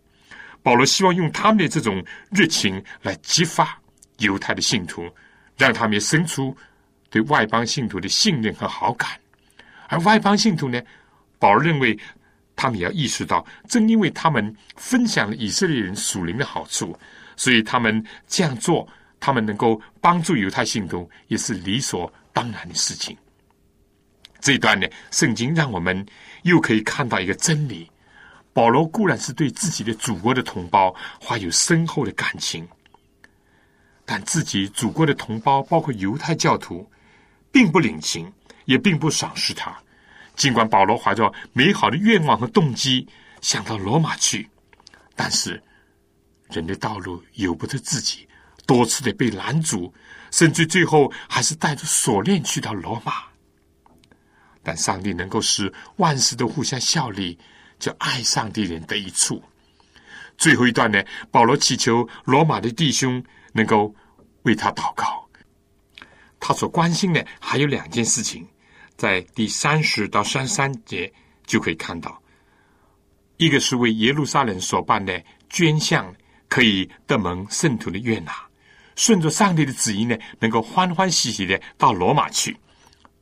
[0.62, 3.80] 保罗希望用他们的这种热情来激发
[4.18, 5.10] 犹太的信徒，
[5.58, 6.56] 让他们也生出
[7.10, 9.10] 对外邦信徒的信任和好感。
[9.88, 10.82] 而外邦信徒呢，
[11.40, 11.98] 保罗认为
[12.60, 16.94] 他们也要意识到，正因为他们分享了以色列人属灵的好处，
[17.38, 18.86] 所以他们这样做。
[19.22, 23.18] 他们能够帮助犹太信徒，也是理所当然的事情。
[24.40, 26.06] 这一段呢，圣经让我们
[26.44, 27.92] 又可以看到一个真理：
[28.54, 32.66] 保罗固然是对自己的祖国的同胞怀有深厚的感情，
[34.06, 36.90] 但自己祖国的同胞，包括犹太教徒，
[37.52, 38.32] 并不领情，
[38.64, 39.78] 也并不赏识他。
[40.40, 43.06] 尽管保罗怀着美好的愿望和动机
[43.42, 44.50] 想到罗马去，
[45.14, 45.62] 但是
[46.50, 48.26] 人的道路由不得自己。
[48.66, 49.94] 多次的被拦阻，
[50.32, 53.16] 甚至最后还是带着锁链去到罗马。
[54.64, 57.38] 但上帝能够使万事都互相效力，
[57.78, 59.44] 就爱上帝人的一处。
[60.38, 63.22] 最后一段呢，保罗祈求罗马的弟兄
[63.52, 63.94] 能够
[64.44, 65.28] 为他祷告。
[66.40, 68.48] 他所关心的还有两件事情，
[69.00, 71.12] 在第三十到三十三节
[71.48, 72.22] 就可以看到。
[73.38, 76.14] 一个是为耶路撒冷所办的捐项，
[76.50, 78.34] 可以得蒙圣徒的悦纳。
[78.98, 82.58] 顺着上帝的旨意呢，能够欢欢喜喜的到罗马去，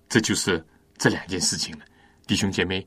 [0.09, 0.65] 这就是
[0.97, 1.85] 这两件事情了，
[2.25, 2.85] 弟兄姐妹。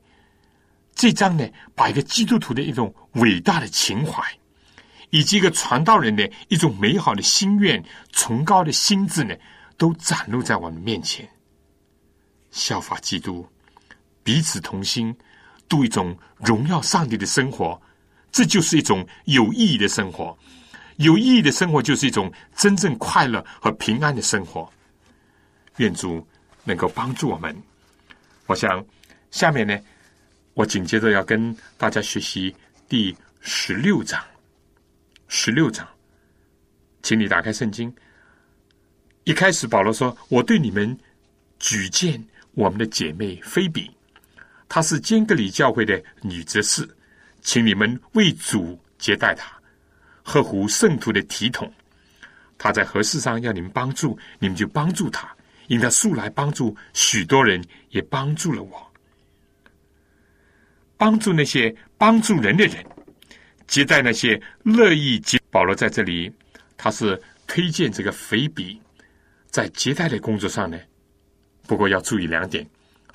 [0.93, 4.21] 这章呢，把一个基督徒的一种伟大的情怀，
[5.11, 9.33] 以及一个传道人的一种美好的心愿、崇高的心智呢，
[9.77, 11.25] 都展露在我们面前。
[12.51, 13.47] 效法基督，
[14.23, 15.15] 彼此同心，
[15.67, 17.81] 度一种荣耀上帝的生活，
[18.31, 20.37] 这就是一种有意义的生活。
[20.97, 24.71] 有意义的生活就是一种真正快乐和平安的生活。
[25.77, 26.25] 愿主
[26.63, 27.55] 能够帮助我们。
[28.45, 28.85] 我想
[29.31, 29.79] 下面呢，
[30.53, 32.53] 我紧接着要跟大家学习
[32.87, 34.21] 第十六章。
[35.27, 35.87] 十六章，
[37.01, 37.91] 请你打开圣经。
[39.23, 40.95] 一开始，保罗说：“我对你们
[41.57, 42.21] 举荐
[42.53, 43.89] 我们的姐妹菲比，
[44.67, 46.87] 她是坚格里教会的女执事，
[47.41, 49.51] 请你们为主接待她。”
[50.23, 51.69] 合乎圣徒的体统，
[52.55, 55.27] 他在何事上要你们帮助，你们就帮助他，
[55.67, 58.91] 因他素来帮助许多人，也帮助了我。
[60.95, 62.85] 帮助那些帮助人的人，
[63.65, 65.41] 接待那些乐意接。
[65.49, 66.31] 保罗在这里，
[66.77, 68.79] 他是推荐这个菲比
[69.49, 70.77] 在接待的工作上呢。
[71.71, 72.67] 不过要注意两点：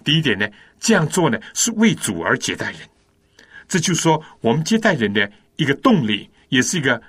[0.03, 0.49] 第一点呢，
[0.81, 2.81] 这样做呢是为主而接待人，
[3.69, 6.31] 这就是说我们接待人的一个动力。
[6.49, 7.03] 也是一个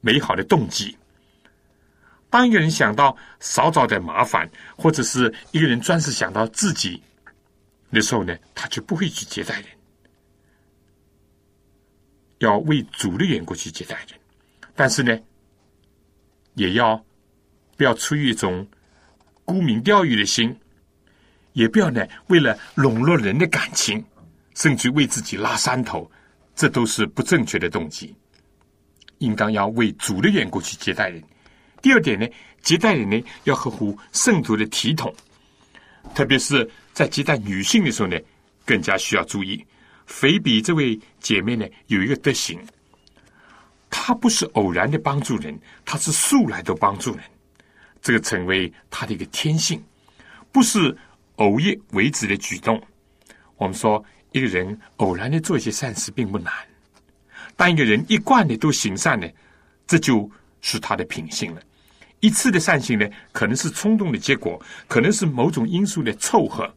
[0.00, 0.98] 美好的动机。
[2.28, 7.00] 当一个人想到少找点麻烦，或者是一个人专是想到自己
[7.92, 9.66] 的时候呢，他就不会去接待人。
[12.38, 14.18] 要为主的缘故去接待人，
[14.74, 15.16] 但是呢，
[16.54, 17.00] 也要
[17.76, 18.66] 不要出于一种
[19.52, 20.56] 沽名钓誉的心，
[21.52, 24.02] 也不要呢为了笼络人的感情，
[24.54, 26.10] 甚至为自己拉山头，
[26.56, 28.16] 这都是不正确的动机。
[29.18, 31.22] 应当要为主的缘故去接待人。
[31.82, 32.26] 第二点呢，
[32.62, 35.14] 接待人呢要合乎圣徒的体统，
[36.14, 38.18] 特别是在接待女性的时候呢，
[38.64, 39.62] 更加需要注意。
[40.06, 42.58] 菲比这位姐妹呢有一个德行，
[43.90, 47.22] 她不是偶然的帮助人，她是素来都帮助人，
[48.02, 49.82] 这个成为他的一个天性，
[50.50, 50.94] 不是
[51.36, 52.82] 偶一为之的举动。
[53.56, 56.52] 我们说一个人偶然的做一些善事并不难。
[57.56, 59.28] 当一个人一贯的都行善呢，
[59.86, 60.28] 这就
[60.60, 61.62] 是他的品性了。
[62.20, 66.72] 一次的善行呢，可能是冲动的结果，可能是某种因素的凑合，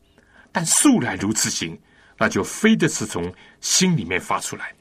[0.52, 1.78] 但素来如此行，
[2.18, 4.74] 那就非得是从心里面发出来。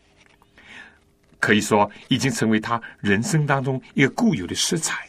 [1.39, 5.07] 可以说，已经成为他人生当中一个固有的色彩。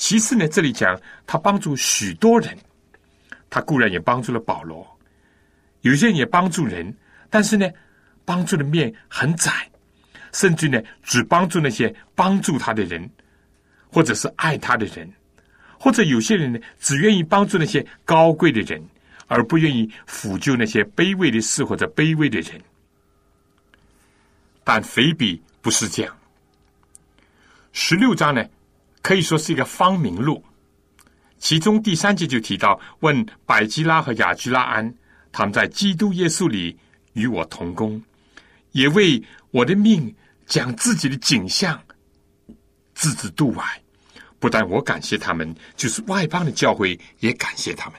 [0.00, 2.56] 其次呢，这里讲他帮助许多人，
[3.50, 4.98] 他固然也帮助了保罗，
[5.82, 6.96] 有些人也帮助人，
[7.28, 7.68] 但是呢，
[8.24, 9.52] 帮助的面很窄，
[10.32, 13.08] 甚至呢，只帮助那些帮助他的人。
[13.92, 15.12] 或者是爱他的人，
[15.76, 18.80] 或者有些人呢，只愿意帮助那些高贵的人，
[19.26, 22.62] 而不愿意抚救那些卑微的事或者卑微的人。
[24.62, 26.16] 但腓比不是这样。
[27.72, 28.44] 十六章呢，
[29.02, 30.44] 可以说是一个方明录，
[31.38, 34.94] 其中第三节就提到，问百基拉和雅居拉安，
[35.32, 36.78] 他们在基督耶稣里
[37.14, 38.02] 与我同工，
[38.72, 40.14] 也为我的命
[40.46, 41.80] 讲自己的景象。
[42.92, 43.64] 置之度外，
[44.38, 47.98] 不但我感谢他们，就是外邦的教会也感谢他们。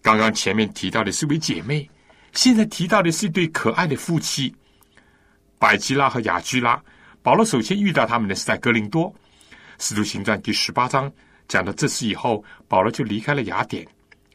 [0.00, 1.86] 刚刚前面提到的是位姐妹，
[2.32, 4.54] 现在提到的是一对可爱的夫妻，
[5.58, 6.82] 百基拉和雅居拉。
[7.22, 9.12] 保罗首先遇到他们的是在格林多，
[9.78, 11.10] 《使徒行传》第十八章
[11.48, 13.86] 讲到这事以后，保罗就离开了雅典，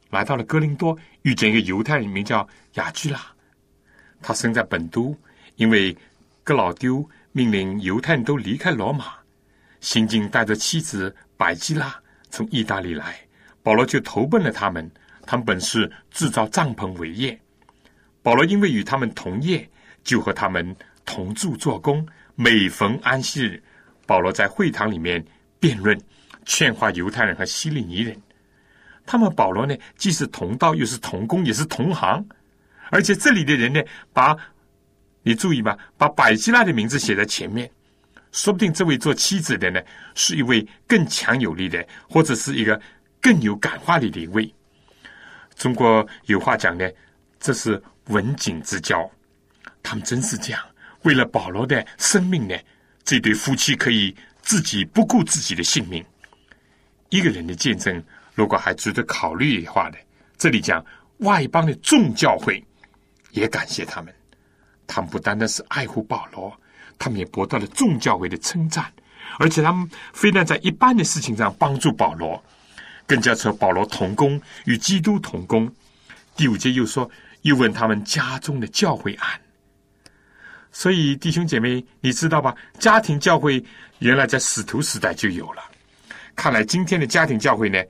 [0.10, 3.20] 来到了哥林多，遇见一个犹太人，名叫雅居拉。
[4.22, 5.18] 他生在本都，
[5.56, 5.96] 因为
[6.44, 9.14] 哥老丢命令犹太人都离开罗马。
[9.80, 11.96] 新晋带着妻子百基拉
[12.30, 13.18] 从意大利来，
[13.64, 14.90] 保罗就投奔了他们。
[15.26, 17.40] 他们本是制造帐篷为业，
[18.22, 19.70] 保罗因为与他们同业，
[20.04, 20.76] 就和他们
[21.06, 22.06] 同住做工。
[22.36, 23.64] 每逢安息日，
[24.10, 25.24] 保罗在会堂里面
[25.60, 25.96] 辩论、
[26.44, 28.20] 劝化犹太人和希利尼人。
[29.06, 32.28] 他们保罗呢，既是同道，又是同工，也是同行。
[32.90, 33.80] 而且这里的人呢，
[34.12, 34.36] 把
[35.22, 37.70] 你注意吧，把百基拉的名字写在前面。
[38.32, 39.80] 说不定这位做妻子的呢，
[40.16, 42.82] 是一位更强有力的，或者是一个
[43.22, 44.52] 更有感化力的一位。
[45.56, 46.90] 中国有话讲呢，
[47.40, 49.08] 这是文景之交。
[49.84, 50.60] 他们真是这样，
[51.04, 52.56] 为了保罗的生命呢，
[53.10, 56.06] 这对夫妻可以自己不顾自己的性命。
[57.10, 58.04] 一个人的见证，
[58.36, 59.96] 如果还值得考虑的话呢，
[60.38, 60.86] 这里讲
[61.18, 62.64] 外邦的众教会
[63.32, 64.14] 也感谢他们，
[64.86, 66.56] 他们不单单是爱护保罗。
[67.00, 68.86] 他们也博得了众教会的称赞，
[69.40, 72.40] 而且他们非但在一般的事情上帮助保罗，
[73.08, 75.68] 更加和保罗同工，与基督同工。
[76.36, 77.10] 第五节又说，
[77.42, 79.42] 又问他们家中的教会案。
[80.72, 82.56] 所以弟兄姐妹，你知道吧？
[82.80, 83.64] 家庭教会
[84.00, 85.64] 原来在使徒时代就有了。
[86.36, 87.84] 看来今天的家庭教会呢，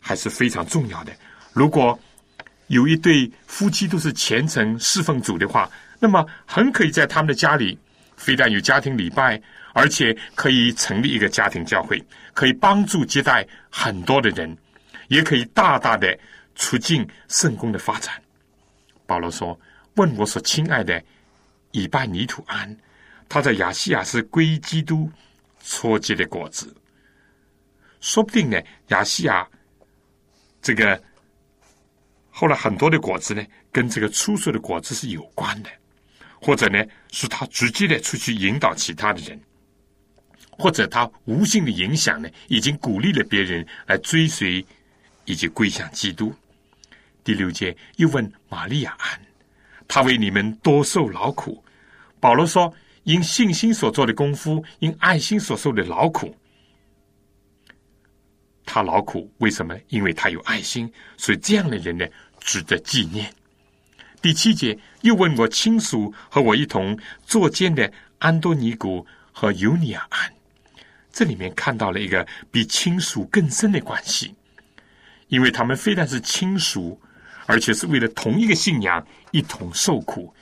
[0.00, 1.12] 还是非常重要的。
[1.52, 1.98] 如果
[2.68, 7.78] 有一对夫妻都是虔诚侍奉主的话，那么很可以在他们的家里。
[8.16, 9.42] 非但有家庭礼拜，
[9.72, 12.00] 而且可以成立一个家庭教会，
[12.32, 14.56] 可以帮助接待很多的人，
[15.08, 16.16] 也可以大大的
[16.54, 18.14] 促进圣公的发展。
[19.04, 19.58] 保罗说
[19.96, 21.02] ：“问我所亲爱的
[21.74, 22.76] 以拜尼土安，
[23.28, 25.10] 他在亚细亚是归基督
[25.60, 26.72] 初结的果子。
[28.00, 28.56] 说不定呢，
[28.88, 29.44] 亚细亚
[30.62, 31.02] 这个
[32.30, 35.70] 后来很多的果子呢，跟这个出售的果子是有关的。”
[36.40, 39.40] 或者呢，是他直接的出去引导其他的人，
[40.50, 44.64] 或者他无形的影响呢，已经鼓励了别人来追随
[45.24, 46.32] 以及归向基督。
[47.24, 49.18] 第六节又问玛利亚安，
[49.88, 51.63] 他为你们多受劳苦。
[52.24, 52.72] 保罗说，
[53.02, 56.34] 因信心所做的功夫，因爱心所受的劳苦，
[58.64, 59.78] 他劳苦为什么？
[59.88, 62.06] 因为他有爱心，所以这样的人呢，
[62.40, 63.30] 值得纪念。
[64.22, 70.32] 第七节又问我亲属和我一同作监的安多尼古和尤尼亚安，
[71.12, 74.34] 这里面看到了一个比亲属更深的关系，
[75.28, 76.98] 因为他们非但是亲属，
[77.44, 80.34] 而且是为了同一个信仰一同受苦，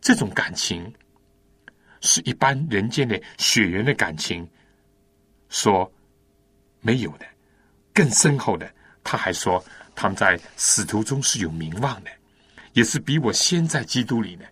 [0.00, 0.92] 这种感情
[2.00, 4.48] 是一般人间的血缘的感情
[5.48, 5.90] 说
[6.80, 7.26] 没有的，
[7.92, 8.70] 更深厚的。
[9.02, 12.10] 他还说他们在使徒中是有名望的。
[12.74, 14.44] 也是比我先在基督里呢。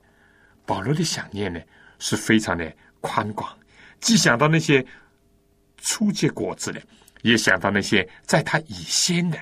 [0.64, 1.61] 保罗的想念呢
[2.01, 3.57] 是非常的宽广，
[4.01, 4.84] 既想到那些
[5.76, 6.82] 初结果子的，
[7.22, 9.38] 也想到那些在他以先的。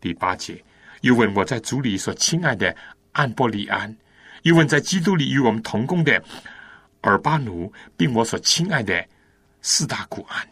[0.00, 0.62] 第八节
[1.00, 2.76] 又问我在主里所亲爱的
[3.12, 3.96] 安波利安，
[4.42, 6.22] 又问在基督里与我们同工的
[7.02, 9.06] 尔巴奴，并我所亲爱的
[9.62, 10.48] 四大古安。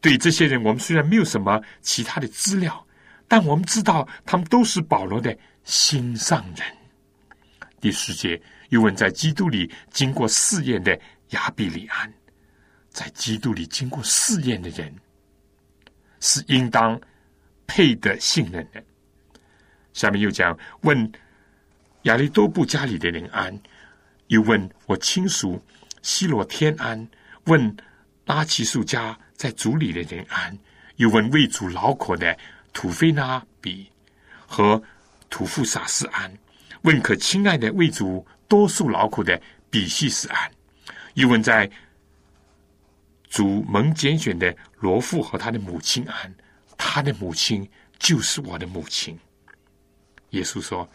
[0.00, 2.86] 对这些人，我们虽然没有什么其他的资料，
[3.28, 5.36] 但我们知道他们都是保罗的。
[5.62, 6.66] 心上人，
[7.80, 12.12] 第十节又问在基督里经过试验的亚比里安，
[12.88, 14.92] 在基督里经过试验的人，
[16.18, 16.98] 是应当
[17.66, 18.82] 配得信任的。
[19.92, 21.12] 下面又讲问
[22.02, 23.60] 亚利多布家里的人安，
[24.28, 25.62] 又问我亲属
[26.02, 27.08] 希罗天安，
[27.44, 27.76] 问
[28.24, 30.58] 拉奇树家在族里的人安，
[30.96, 32.36] 又问为主劳苦的
[32.72, 33.90] 土菲拉比
[34.46, 34.82] 和
[35.28, 36.32] 土富萨斯安。
[36.82, 39.38] 问可亲爱的为主多数劳苦的
[39.68, 40.50] 比西斯安，
[41.14, 41.70] 又问在
[43.28, 46.34] 主蒙拣选的罗富和他的母亲安，
[46.78, 49.18] 他的母亲就是我的母亲。
[50.30, 50.88] 耶稣说：“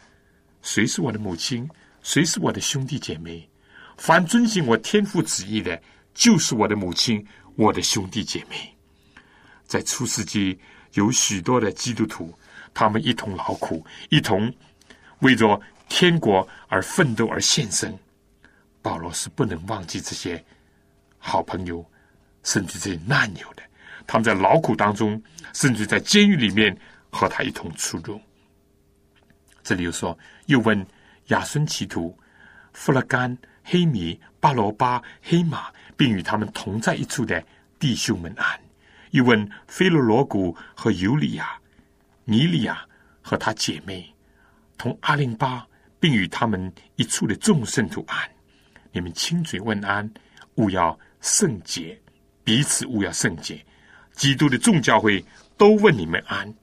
[0.65, 1.69] 谁是我的母亲？
[2.01, 3.47] 谁是我的兄弟姐妹？
[3.97, 5.79] 凡遵行我天父旨意的，
[6.15, 8.75] 就是我的母亲，我的兄弟姐妹。”
[9.67, 10.59] 在初世纪，
[10.93, 12.33] 有许多的基督徒，
[12.73, 14.51] 他们一同劳苦，一同
[15.19, 15.61] 为着。
[15.87, 17.95] 天国而奋斗而献身，
[18.81, 20.43] 保罗是不能忘记这些
[21.19, 21.85] 好朋友，
[22.41, 23.61] 甚至这些难友的。
[24.07, 25.21] 他们在劳苦当中，
[25.53, 26.75] 甚至在监狱里面
[27.11, 28.19] 和他一同出入。
[29.61, 30.85] 这里又说，又问
[31.27, 32.17] 亚孙奇图、
[32.73, 37.43] 弗勒甘、黑米、巴罗巴、黑马，并与他们同在一处的
[37.79, 38.59] 弟兄们安。
[39.11, 41.59] 又问菲罗罗古和尤里亚、
[42.23, 42.85] 尼利亚
[43.21, 44.13] 和他姐妹，
[44.77, 45.65] 同阿林巴。
[45.97, 48.29] 并与他们一处的众圣徒安，
[48.91, 50.07] 你们亲嘴问安，
[50.55, 51.99] 勿要圣洁，
[52.43, 53.65] 彼此勿要圣洁。
[54.11, 55.23] 基督的众教会
[55.57, 56.53] 都问你们安。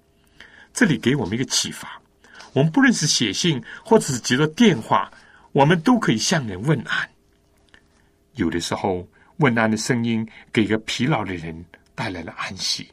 [0.72, 2.00] 这里给我们一个启发：
[2.52, 5.10] 我们不论是写信，或者是接到电话，
[5.52, 7.08] 我们都可以向人问安。
[8.34, 9.06] 有的时候，
[9.38, 12.88] 问安的声音给个疲劳的人带来了安息，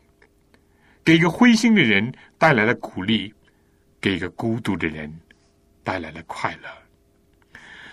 [1.03, 3.33] 给一个灰心的人带来了鼓励，
[3.99, 5.13] 给一个孤独的人。
[5.81, 6.69] 带来了快乐。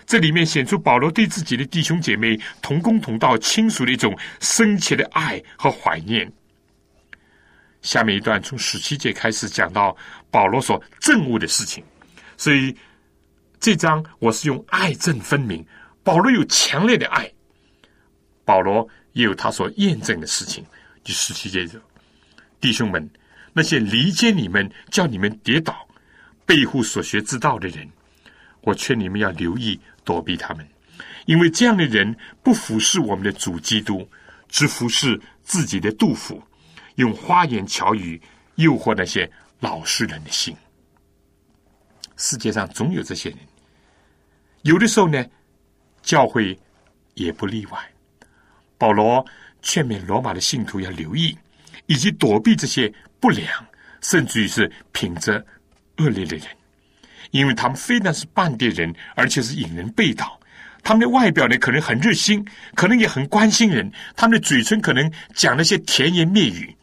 [0.05, 6.31] 这里面显出保罗对自己的弟兄姐妹同工同道亲属的一种深切的爱和怀念。
[7.81, 9.95] 下面一段从十七节开始讲到
[10.31, 11.83] 保罗所憎恶的事情，
[12.37, 12.75] 所以
[13.59, 15.65] 这章我是用爱憎分明。
[16.03, 17.29] 保罗有强烈的爱，
[18.45, 20.65] 保罗也有他所验证的事情。
[21.03, 21.79] 第十七节说
[22.61, 23.09] ：“弟兄们，
[23.51, 25.87] 那些离间你们、叫你们跌倒。”
[26.45, 27.85] 背负所学之道的人，
[28.61, 30.65] 我劝你们要留意躲避他们，
[31.25, 34.09] 因为这样的人不服侍我们的主基督，
[34.47, 36.41] 只服侍自己的杜甫，
[36.97, 38.21] 用花言巧语
[38.55, 39.27] 诱惑那些
[39.59, 40.55] 老实人的心。
[42.17, 43.39] 世界上总有这些人，
[44.61, 45.25] 有的时候呢，
[46.03, 46.55] 教会
[47.15, 47.79] 也不例外。
[48.77, 49.25] 保罗
[49.63, 51.35] 劝勉罗马的信徒要留意，
[51.87, 53.47] 以及躲避这些不良，
[54.01, 55.43] 甚至于是品质。
[55.99, 56.47] 恶劣的人，
[57.31, 60.39] 因为他们非但是半地人，而且是引人背道。
[60.83, 62.45] 他们的外表呢，可能很热心，
[62.75, 63.91] 可能也很关心人。
[64.15, 66.76] 他们的嘴唇可能讲那些甜言蜜语，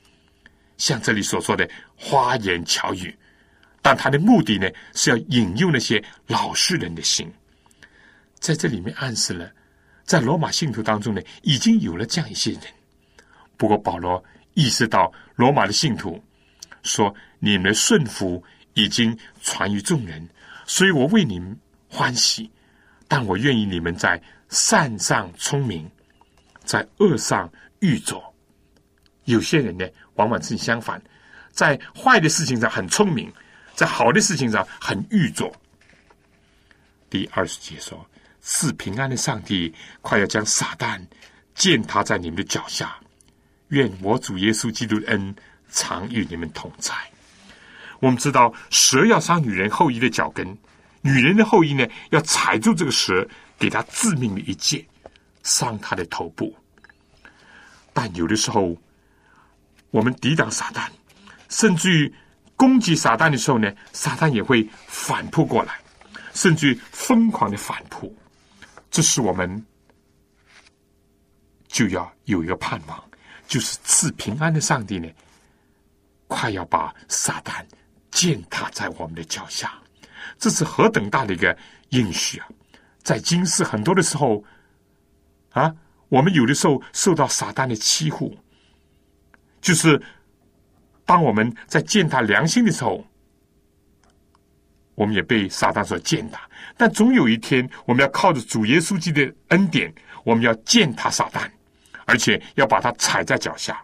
[0.76, 3.16] 像这里所说的花言巧语。
[3.80, 7.30] 但他的目的呢，是要引诱那些老实人的心。
[8.38, 9.50] 在这里面暗示了，
[10.04, 12.62] 在罗马信徒当中呢，已经有了这样一些人。
[13.56, 14.22] 不过保罗
[14.54, 16.22] 意识到罗马的信徒
[16.82, 18.42] 说：“你们的顺服。”
[18.76, 20.28] 已经传于众人，
[20.66, 21.56] 所以我为你们
[21.88, 22.50] 欢喜。
[23.06, 25.88] 但我愿意你们在善上聪明，
[26.64, 27.48] 在恶上
[27.78, 28.20] 愚拙。
[29.26, 31.02] 有些人呢，往往正相反，
[31.50, 33.32] 在坏的事情上很聪明，
[33.74, 35.52] 在好的事情上很愚拙。
[37.10, 38.04] 第二十节说
[38.42, 41.00] ：“赐平安的上帝快要将撒旦
[41.54, 42.96] 践踏在你们的脚下。
[43.68, 45.34] 愿我主耶稣基督的恩
[45.70, 46.92] 常与你们同在。”
[48.00, 50.46] 我们知道蛇要伤女人后裔的脚跟，
[51.00, 53.26] 女人的后裔呢要踩住这个蛇，
[53.58, 54.84] 给他致命的一剑，
[55.42, 56.54] 伤他的头部。
[57.92, 58.76] 但有的时候，
[59.94, 60.88] 我们抵挡撒旦，
[61.48, 62.12] 甚至于
[62.56, 65.78] 攻击撒旦的时候呢，撒旦也会反扑过来，
[66.32, 68.12] 甚至于疯狂的反扑。
[68.90, 69.64] 这是我们
[71.68, 73.04] 就要有一个盼望，
[73.46, 75.08] 就是赐平安的上帝呢，
[76.26, 77.64] 快要把撒旦。
[78.10, 79.74] 践踏在我们的脚下，
[80.38, 81.56] 这是何等大的一个
[81.88, 82.46] 应许啊！
[83.02, 84.44] 在今世很多的时候，
[85.50, 85.74] 啊，
[86.08, 88.32] 我们有的时候受到撒旦的欺负，
[89.64, 90.00] 就是
[91.06, 93.02] 当我们在践踏良心的时候，
[94.94, 96.42] 我们也被撒旦所践踏。
[96.76, 99.90] 但总有一天，我们要靠着主耶稣基督的恩典，
[100.22, 101.48] 我们要践踏撒旦，
[102.04, 103.82] 而且要把它踩在脚下。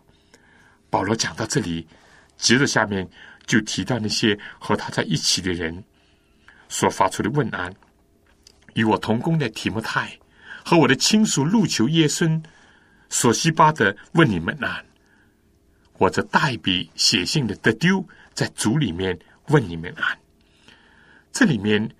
[0.90, 1.88] 保罗讲到这里，
[2.36, 3.08] 接着下面。
[3.46, 5.82] 就提到那些和他在一起的人
[6.68, 7.74] 所发出的问安，
[8.74, 10.08] 与我同工的提摩太
[10.64, 12.40] 和我的亲属路求耶孙、
[13.08, 14.84] 索西巴德问你们安。
[16.00, 20.18] 我这代笔写信的德丢在组里面问你们安。
[21.30, 21.90] 这里面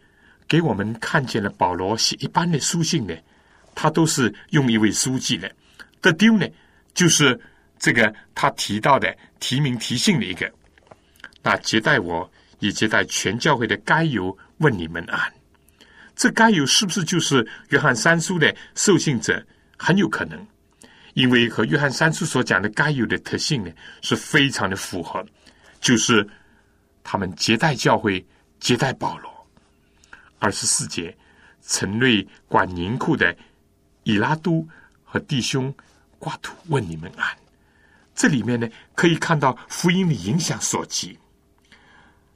[0.49, 3.15] 给我们看见了保罗写一般的书信呢，
[3.75, 5.55] 他都是用一位书记的。
[6.01, 6.49] 德丢呢，
[6.95, 7.39] 就是
[7.79, 10.51] 这个他提到的提名提信的一个。
[11.43, 15.31] 那接待我，也接待全教会的该由问你们安。
[16.17, 19.47] 这该由是不是就是约翰三书的受信者？
[19.77, 20.47] 很有可能。
[21.21, 25.23] 因为和约翰三书所讲的该有的特性呢，是非常的符合，
[25.79, 26.27] 就是
[27.05, 28.25] 他们接待教会、
[28.59, 29.31] 接待保罗。
[30.39, 31.15] 二十四节，
[31.63, 33.37] 城内管银库的
[34.05, 34.67] 以拉都
[35.05, 35.73] 和弟兄
[36.19, 37.37] 挂图问你们安。
[38.15, 41.19] 这里面呢，可以看到福音的影响所及。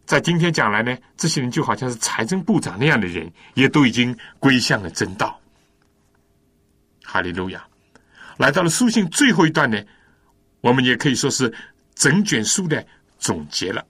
[0.05, 5.41] 在今天讲来呢，这些人就好像是财政部长那样的人，也都已经归向了真道。
[7.03, 7.67] 哈利路亚。
[8.37, 9.81] 来到了书信最后一段呢，
[10.61, 11.53] 我们也可以说是
[11.95, 12.85] 整卷书的
[13.19, 13.87] 总结了。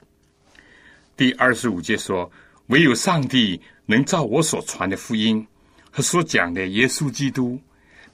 [1.16, 2.30] 第二十五节说
[2.68, 5.47] ：“唯有上帝能照我所传的福音
[5.90, 7.59] 和所讲的耶稣基督，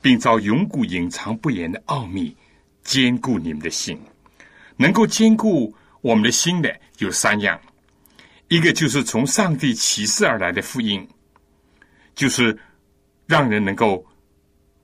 [0.01, 2.37] 并照永古隐藏不言的奥秘，
[2.85, 4.01] 坚固你们的心。
[4.77, 7.61] 能够坚固我们的心的有三样，
[8.49, 11.07] 一个就是从上帝启示而来的福音，
[12.15, 12.57] 就是
[13.27, 14.07] 让人能够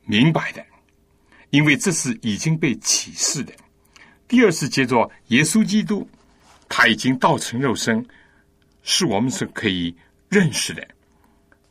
[0.05, 0.65] 明白的。”
[1.51, 3.53] 因为这是已经被启示的。
[4.29, 6.09] 第二是接着耶稣基督，
[6.69, 8.05] 他已经道成肉身，
[8.83, 9.95] 是我们是可以
[10.29, 10.87] 认识的。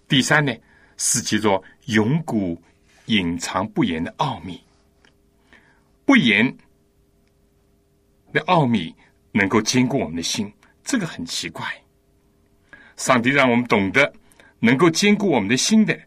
[0.08, 0.54] 第三呢，
[0.98, 2.62] 是接着永古
[3.08, 4.62] 隐藏不言的奥秘，
[6.06, 6.58] 不言
[8.32, 8.96] 的奥秘
[9.32, 10.52] 能够坚固我们的心，
[10.84, 11.66] 这个很奇怪。
[12.96, 14.14] 上帝让我们懂得
[14.60, 16.00] 能够坚固我们的心的，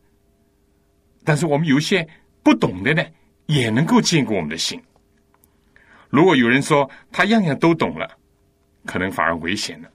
[1.24, 2.08] 但是我们有些
[2.42, 3.04] 不懂的呢？
[3.48, 4.78] 也能够坚固我们的心。
[6.10, 8.06] 如果有人说他样样都懂了，
[8.84, 9.88] 可能反而危险了。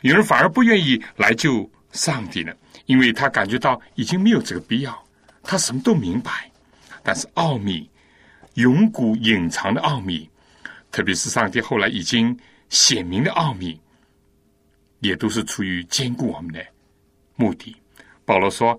[0.00, 2.52] 有人反而不愿意来救上帝了，
[2.86, 5.06] 因为他感觉到已经没有这个必要。
[5.44, 6.50] 他什么都明白，
[7.04, 7.88] 但是奥秘、
[8.54, 10.28] 永古隐藏的奥秘，
[10.90, 12.36] 特别是上帝后来已经
[12.68, 13.80] 显明的奥秘，
[14.98, 16.60] 也都是出于坚固我们的
[17.36, 17.76] 目的。
[18.24, 18.76] 保罗说。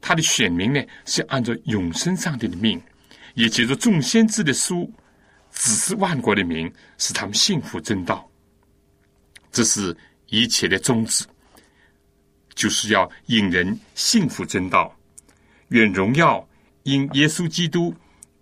[0.00, 2.80] 他的选民呢，是按照永生上帝的命，
[3.34, 4.90] 也借着众先知的书，
[5.52, 8.28] 指示万国的民，使他们幸福正道。
[9.52, 9.96] 这是
[10.28, 11.24] 一切的宗旨，
[12.54, 14.96] 就是要引人幸福正道。
[15.68, 16.48] 愿荣耀
[16.84, 17.94] 因耶稣基督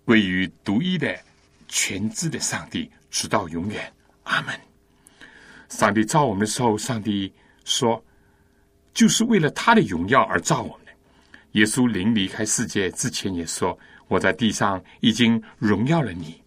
[0.05, 1.15] 归于独一的
[1.67, 3.91] 全知的上帝，直到永远。
[4.23, 4.59] 阿门。
[5.69, 7.31] 上帝造我们的时候，上帝
[7.65, 8.03] 说，
[8.93, 10.78] 就是为了他的荣耀而造我们。
[11.53, 13.77] 耶稣临离开世界之前也说
[14.07, 16.39] ：“我在地上已经荣耀了你。”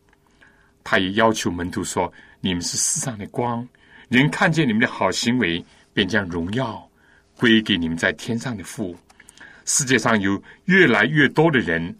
[0.84, 3.66] 他也要求门徒说：“你们是世上的光，
[4.08, 6.88] 人看见你们的好行为，便将荣耀
[7.36, 8.96] 归给你们在天上的父。
[9.64, 11.96] 世界上有越来越多的人，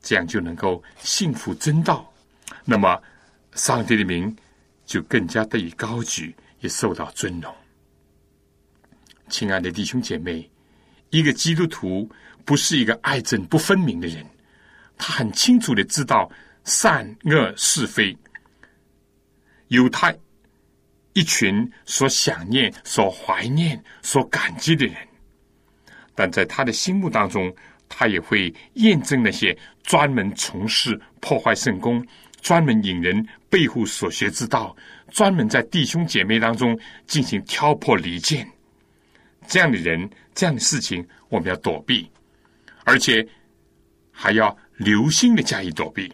[0.00, 2.10] 这样就能够幸福真道，
[2.64, 3.00] 那么
[3.52, 4.34] 上帝的名
[4.86, 7.54] 就更加得以高举，也受到尊荣。”
[9.28, 10.50] 亲爱的弟兄姐妹。
[11.10, 12.10] 一个基督徒
[12.44, 14.24] 不是一个爱憎不分明的人，
[14.96, 16.30] 他很清楚的知道
[16.64, 18.16] 善恶是非，
[19.68, 20.14] 有他
[21.14, 24.96] 一群所想念、所怀念、所感激的人，
[26.14, 27.54] 但在他的心目当中，
[27.88, 32.06] 他也会验证那些专门从事破坏圣功、
[32.40, 34.76] 专门引人背后所学之道、
[35.10, 38.46] 专门在弟兄姐妹当中进行挑拨离间。
[39.48, 42.08] 这样的人，这样的事情，我们要躲避，
[42.84, 43.26] 而且
[44.12, 46.12] 还要留心的加以躲避。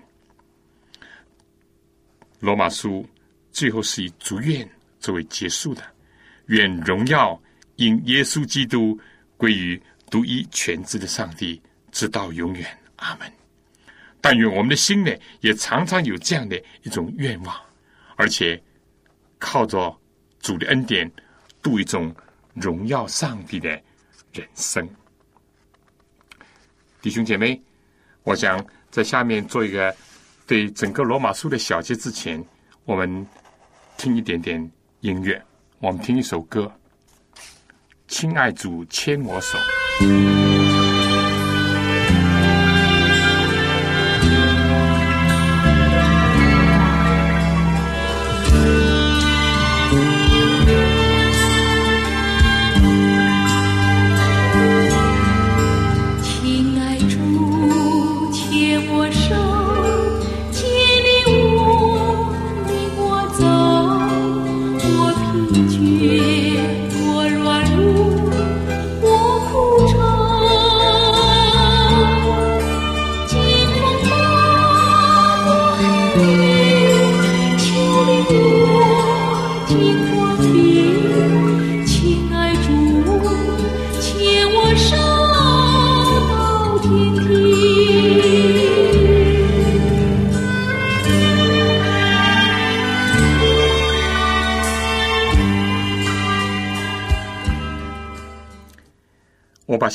[2.38, 3.04] 罗马书
[3.50, 4.66] 最后是以祝愿
[5.00, 5.82] 作为结束的，
[6.46, 7.38] 愿荣耀
[7.74, 8.96] 因耶稣基督
[9.36, 11.60] 归于独一全知的上帝，
[11.90, 12.64] 直到永远。
[12.96, 13.30] 阿门。
[14.20, 17.54] 但愿我们的心呢，也常常有这样的一种愿望，
[18.14, 18.62] 而且
[19.40, 19.92] 靠着
[20.38, 21.10] 主的恩典
[21.60, 22.14] 度一种。
[22.54, 23.68] 荣耀上帝的
[24.32, 24.88] 人生，
[27.02, 27.60] 弟兄姐妹，
[28.22, 29.94] 我想在下面做一个
[30.46, 32.42] 对整个罗马书的小结之前，
[32.84, 33.26] 我们
[33.96, 35.42] 听一点点音乐，
[35.78, 36.72] 我们听一首歌，
[38.08, 39.58] 《亲爱主牵我手》。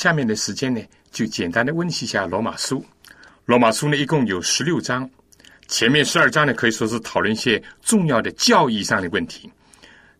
[0.09, 0.81] 下面的时间呢，
[1.11, 2.83] 就简单的温习一下罗马书。
[3.45, 5.07] 罗马书呢，一共有十六章，
[5.67, 9.51] 前面十二章呢，可以说是讨论一些重要的教义上的问题。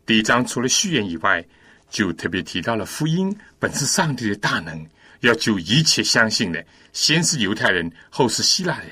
[0.06, 1.44] 第一章除了序言以外，
[1.90, 4.86] 就特别提到了福音本是上帝的大能，
[5.22, 6.64] 要救一切相信的，
[6.94, 8.90] 先是犹太人，后是希腊人。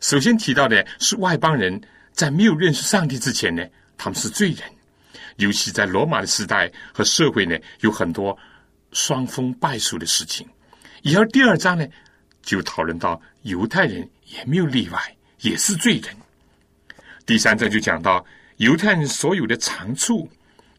[0.00, 3.64] 首先提到的是外邦人，在没有认识上帝之前呢，
[3.96, 4.58] 他们是罪人。
[5.36, 8.36] 尤其在罗马的时代和社会呢，有很多
[8.92, 10.46] 双峰败俗的事情。
[11.16, 11.86] 而第二章呢，
[12.42, 16.16] 就讨论到犹太人也没有例外，也是罪人。
[17.24, 18.24] 第三章就讲到
[18.56, 20.28] 犹太人所有的长处，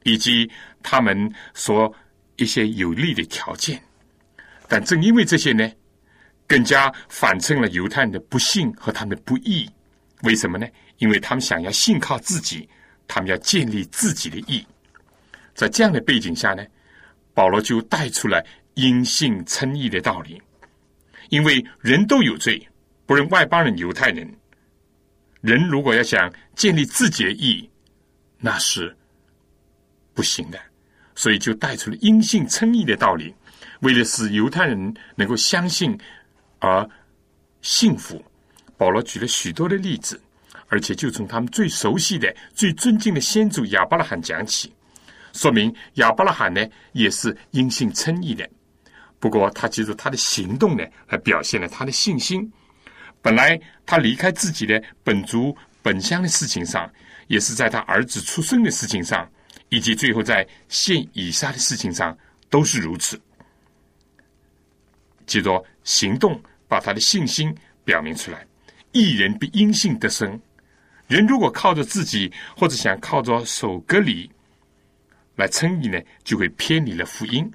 [0.03, 0.49] 以及
[0.82, 1.93] 他们所
[2.36, 3.82] 一些有利的条件。
[4.68, 5.72] 但正因为这些呢，
[6.47, 9.70] 更加反衬了犹太人的不幸和他们的不义。
[10.24, 10.68] 为什么呢？
[10.97, 12.68] 因为他们想要信靠自己。
[13.12, 14.64] 他们要建立自己的义，
[15.55, 16.64] 在这样的背景下呢，
[17.40, 20.42] 保罗就带出了因信称义的道理。
[21.30, 22.62] 因为人都有罪，
[23.06, 24.30] 不论外邦人、犹太人，
[25.40, 27.70] 人如果要想建立自己的义，
[28.40, 28.94] 那是
[30.14, 30.60] 不行的。
[31.16, 33.34] 所以就带出了因信称义的道理，
[33.80, 35.98] 为了使犹太人能够相信
[36.60, 36.90] 而
[37.62, 38.22] 幸福，
[38.76, 40.22] 保罗举了许多的例子。
[40.68, 44.74] 而且就从他们最熟悉的、最尊敬的先祖亚伯拉罕讲起，
[45.40, 48.46] 说明亚伯拉罕呢也是因信称义的。
[49.22, 52.52] 不过他记住他的行动呢，来表现了他的信心。
[53.22, 56.92] 本来他离开自己的本族本乡的事情上，
[57.28, 59.26] 也是在他儿子出生的事情上，
[59.70, 62.18] 以及最后在献以撒的事情上，
[62.50, 63.18] 都是如此。
[65.26, 68.46] 接着行动把他的信心表明出来，
[68.92, 70.38] 一人必因信得生。
[71.08, 74.30] 人如果靠着自己，或者想靠着守隔离
[75.40, 77.50] 来称义呢，就会偏离了福音。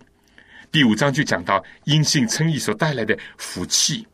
[0.73, 4.07] 第五章就讲到阴性称义所带来的福气。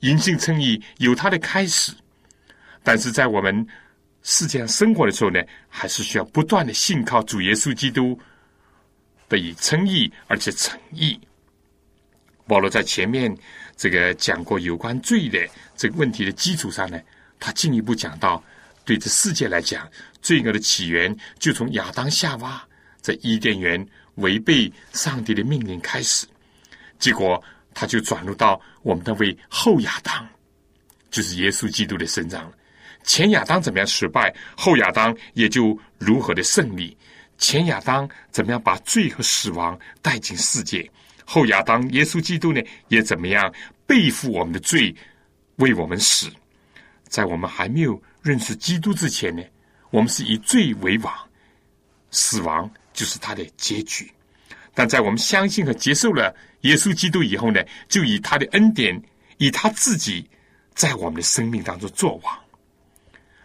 [0.00, 1.92] 阴性称义有它的开始，
[2.82, 3.66] 但是在我们
[4.22, 8.18] 世界上生活的时候呢，还是需要不断的信靠主耶稣基督
[9.28, 11.20] 得以称义，而且诚义。
[12.46, 13.36] 保罗在前面
[13.76, 15.38] 这个讲过有关罪的
[15.76, 16.98] 这个问题的基础上呢，
[17.38, 18.42] 他进一步讲到。
[18.82, 19.88] 对这世界来讲，
[20.20, 22.66] 罪恶的起源就从亚当夏娃
[23.00, 23.84] 在伊甸园
[24.16, 26.26] 违背上帝的命令开始，
[26.98, 27.42] 结果
[27.74, 30.28] 他就转入到我们的位后亚当，
[31.10, 32.52] 就是耶稣基督的身上了。
[33.02, 36.96] 前亚当怎么样失败，后亚当也就如何的胜利。
[37.38, 40.88] 前亚当怎么样把罪和死亡带进世界，
[41.24, 43.50] 后亚当耶稣基督呢，也怎么样
[43.86, 44.94] 背负我们的罪，
[45.56, 46.28] 为我们死，
[47.08, 48.00] 在我们还没有。
[48.22, 49.42] 认识基督之前呢，
[49.88, 51.14] 我们是以罪为王，
[52.10, 54.10] 死亡就是他的结局。
[54.74, 59.00] 但在我们相信和接受了耶稣基督以后呢，就以他的恩典，
[59.38, 60.28] 以他自己
[60.74, 62.38] 在我们的生命当中作王。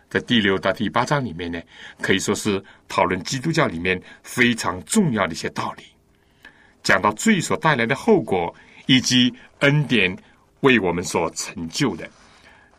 [0.08, 1.62] 在第六到第八章里面呢，
[2.00, 5.84] 可以说是讨论基督教里面非常重要的一些道理，
[6.84, 8.54] 讲到罪所带来的后果，
[8.86, 10.16] 以及恩典
[10.62, 12.08] 为我们所成就的。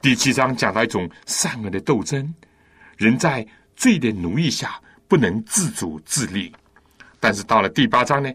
[0.01, 2.33] 第七章讲到一种善恶的斗争，
[2.97, 6.53] 人在罪的奴役下不能自主自立。
[7.21, 8.33] 但是到了第八章呢，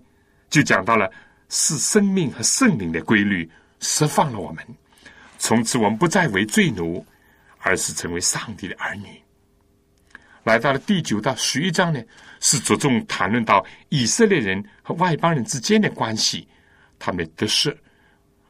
[0.49, 1.09] 就讲到了
[1.49, 3.49] 是生命和圣灵的规律
[3.79, 4.65] 释放了我们，
[5.37, 7.05] 从此我们不再为罪奴，
[7.59, 9.21] 而是成为上帝的儿女。
[10.43, 12.01] 来到了第九到十一章呢，
[12.39, 16.47] 是着重谈论到以色列人和外邦人之间的关系，
[16.97, 17.75] 他们的得失，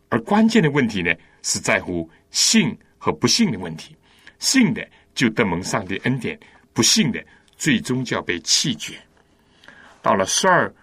[0.09, 2.78] 而关键的问题呢，是在乎信。
[3.03, 3.97] 和不信的问题，
[4.38, 6.39] 信的就得蒙上帝恩典，
[6.72, 7.19] 不信的
[7.62, 8.99] 最终就要被弃绝。
[10.01, 10.74] 到了十二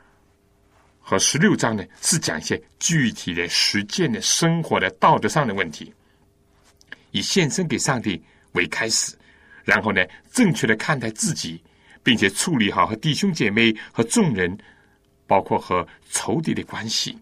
[1.00, 5.92] 和十六章呢，是讲一些具体的实践的生活的道德上的问题，
[7.10, 8.22] 以献身给上帝
[8.52, 9.12] 为开始，
[9.64, 10.00] 然后呢，
[10.30, 11.60] 正确的看待自己，
[12.04, 14.56] 并且处理好和弟兄姐妹和众人，
[15.26, 17.18] 包括和仇敌的关系，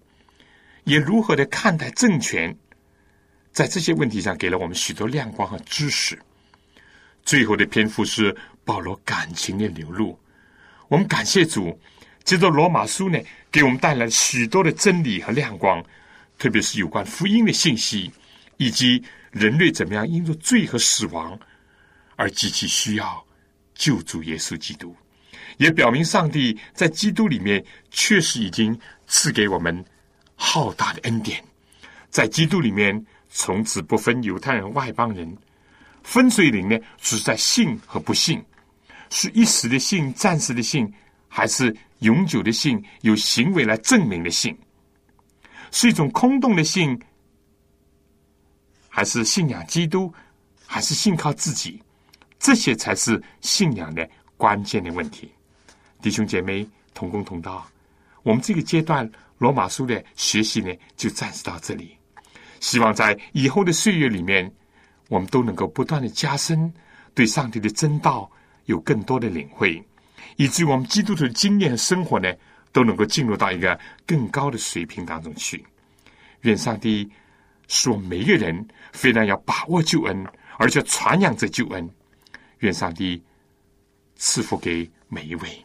[0.84, 2.54] 也如何的看待政权。
[3.52, 6.20] 在这些问题上，给了我们许多亮光和知识。
[7.24, 8.36] 最后的篇幅是
[8.66, 10.18] 保罗感情的流露。
[10.88, 11.80] 我们感谢主，
[12.24, 13.18] 接着罗马书呢，
[13.50, 15.82] 给我们带来许多的真理和亮光，
[16.38, 18.12] 特别是有关福音的信息，
[18.58, 21.38] 以及人类怎么样因着罪和死亡
[22.16, 23.24] 而极其需要
[23.74, 24.94] 救主耶稣基督，
[25.56, 29.82] 也表明上帝在基督里面确实已经赐给我们
[30.34, 31.42] 浩大的恩典，
[32.10, 33.06] 在基督里面。
[33.28, 35.36] 从此不分犹太人、外邦人，
[36.02, 38.42] 分水岭呢，只在信和不信，
[39.10, 40.92] 是一时的信、暂时的信，
[41.28, 44.56] 还是永久的信、有行为来证明的信？
[45.70, 46.98] 是一种空洞的信，
[48.88, 50.12] 还是信仰基督，
[50.66, 51.82] 还是信靠自己？
[52.38, 55.30] 这些才是信仰的关键的问题。
[56.00, 57.66] 弟兄姐妹，同工同道，
[58.22, 61.96] 我们这个阶段罗马书的学习呢，就暂时到这里。
[62.60, 64.50] 希望在以后的岁月里面，
[65.08, 66.72] 我们都能够不断的加深
[67.14, 68.30] 对上帝的真道
[68.66, 69.82] 有更多的领会，
[70.36, 72.32] 以至于我们基督徒的经验和生活呢，
[72.72, 75.64] 都能够进入到一个更高的水平当中去。
[76.42, 77.10] 愿上帝
[77.66, 80.26] 使我们每一个人非常要把握救恩，
[80.58, 81.88] 而且传扬这救恩。
[82.60, 83.22] 愿上帝
[84.16, 85.64] 赐福给每一位。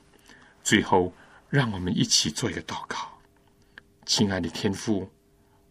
[0.64, 1.14] 最后，
[1.50, 2.98] 让我们一起做一个祷告，
[4.06, 5.10] 亲爱的天父，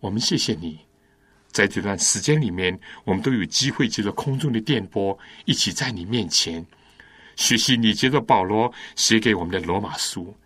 [0.00, 0.80] 我们谢谢你。
[1.52, 6.64] 在这段时间里面，我们都有机会借着空中的电波，一起在你面前
[7.40, 10.36] 学习你接着保罗写给我们的罗马书。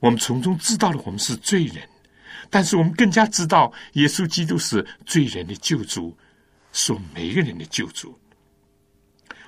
[0.00, 1.88] 我们从中知道了我们是罪人，
[2.50, 6.14] 但是我们更加知道耶稣基督是罪人的救主，
[6.72, 8.18] 是每个人的救主。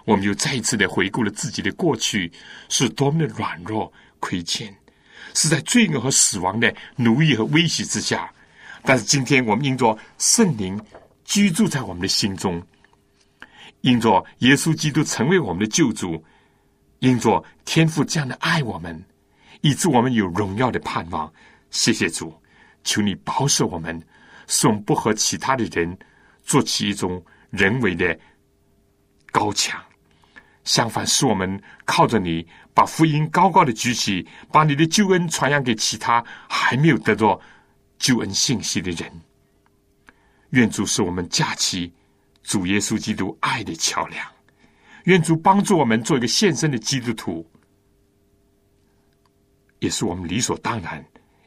[0.05, 2.31] 我们又再一次的回顾了自己的过去
[2.69, 4.73] 是多么的软弱亏欠，
[5.35, 8.33] 是在罪恶和死亡的奴役和威胁之下。
[8.85, 10.81] 但是今天我们因着圣灵
[11.25, 12.63] 居住在我们的心中，
[13.81, 16.23] 因着耶稣基督成为我们的救主，
[17.05, 19.05] 因着天父这样的爱我们，
[19.61, 21.31] 以致我们有荣耀的盼望。
[21.71, 22.35] 谢谢主，
[22.83, 24.03] 求你保守我们，
[24.47, 25.95] 使我们不和其他的人
[26.45, 28.19] 做起一种人为的
[29.31, 29.79] 高墙。
[30.65, 37.39] 相反，使我们靠着你，把福音高高的举起，把你的救恩传扬给其他还没有得到。
[37.97, 39.11] 救恩信息的人，
[40.51, 41.93] 愿主是我们架起
[42.43, 44.34] 主耶稣基督爱的桥梁。
[45.05, 47.47] 愿主帮助我们做一个献身的基督徒，
[49.79, 51.05] 也是我们理所当然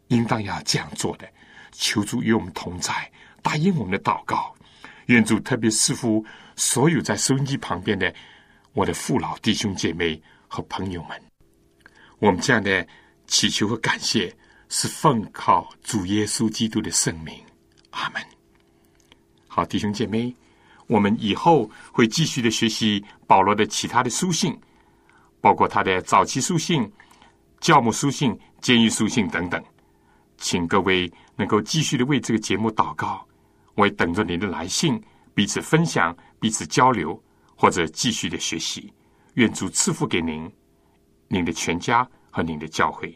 [0.07, 1.27] 应当要这样做的。
[1.71, 3.11] 求主与我们同在，
[3.43, 4.55] 答应我们的祷告。
[5.07, 8.13] 愿主特别赐福所有在收音机旁边的
[8.73, 11.21] 我的父老弟兄姐妹和朋友们。
[12.19, 12.85] 我们这样的
[13.27, 14.35] 祈求和感谢。
[14.69, 17.33] 是奉靠主耶稣基督的圣名，
[17.91, 18.21] 阿门。
[19.47, 20.35] 好，弟兄姐妹，
[20.87, 24.57] 我们以后会继续的学习保罗的其他的书信，
[25.41, 26.89] 包括他的早期书信、
[27.59, 29.63] 教母书信、监狱书信等等。
[30.37, 33.25] 请各位能够继续的为这个节目祷告，
[33.75, 35.01] 我也等着您的来信，
[35.33, 37.21] 彼此分享、彼此交流，
[37.55, 38.93] 或者继续的学习。
[39.33, 40.49] 愿主赐福给您、
[41.27, 43.15] 您的全家和您的教会。